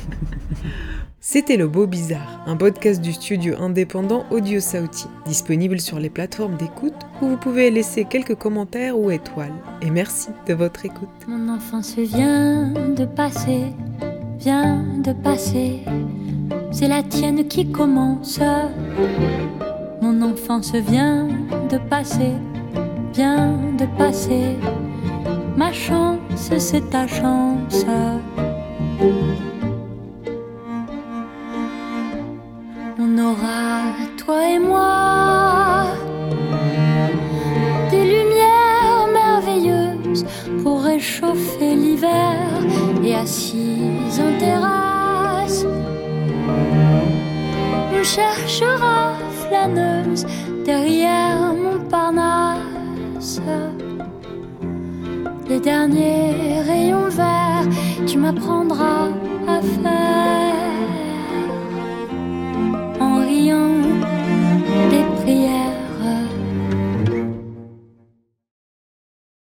C'était 1.23 1.59
Le 1.59 1.69
Beau 1.69 1.87
Bizarre, 1.87 2.43
un 2.47 2.57
podcast 2.57 3.03
du 3.03 3.13
studio 3.13 3.55
indépendant 3.61 4.25
Audio 4.31 4.59
Sauti, 4.59 5.07
disponible 5.27 5.79
sur 5.79 6.01
les 6.01 6.09
plateformes 6.09 6.57
d'écoute 6.57 6.95
où 7.21 7.29
vous 7.29 7.37
pouvez 7.37 7.71
laisser 7.71 8.07
quelques 8.07 8.37
commentaires 8.37 8.99
ou 8.99 9.11
étoiles. 9.11 9.53
Et 9.83 9.91
merci 9.91 10.31
de 10.49 10.55
votre 10.55 10.87
écoute. 10.87 11.11
Mon 11.29 11.53
enfance 11.53 11.95
vient 11.99 12.71
de 12.71 13.05
passer, 13.05 13.67
vient 14.41 14.83
de 15.05 15.13
passer. 15.13 15.81
C'est 16.73 16.89
la 16.89 17.03
tienne 17.03 17.47
qui 17.47 17.71
commence. 17.71 18.41
Mon 20.01 20.23
enfance 20.23 20.75
vient 20.75 21.29
de 21.69 21.77
passer, 21.77 22.33
vient 23.13 23.59
de 23.79 23.85
passer. 23.99 24.57
Ma 25.57 25.73
chance, 25.73 26.51
c'est 26.57 26.89
ta 26.89 27.07
chance. 27.07 27.85
On 32.99 33.19
aura, 33.19 33.93
toi 34.17 34.49
et 34.49 34.59
moi, 34.59 35.87
des 37.91 38.05
lumières 38.05 39.07
merveilleuses 39.13 40.25
pour 40.63 40.81
réchauffer 40.83 41.75
l'hiver 41.75 42.39
et 43.05 43.15
assises 43.15 44.00
en 44.19 44.39
terrasse. 44.39 45.65
On 47.93 48.03
cherchera 48.03 49.15
flâneuse 49.43 50.27
derrière 50.65 51.55
Montparnasse. 51.55 53.41
Les 55.49 55.61
derniers 55.61 56.61
rayons 56.67 57.09
verts, 57.09 57.69
tu 58.07 58.19
m'apprendras 58.19 59.09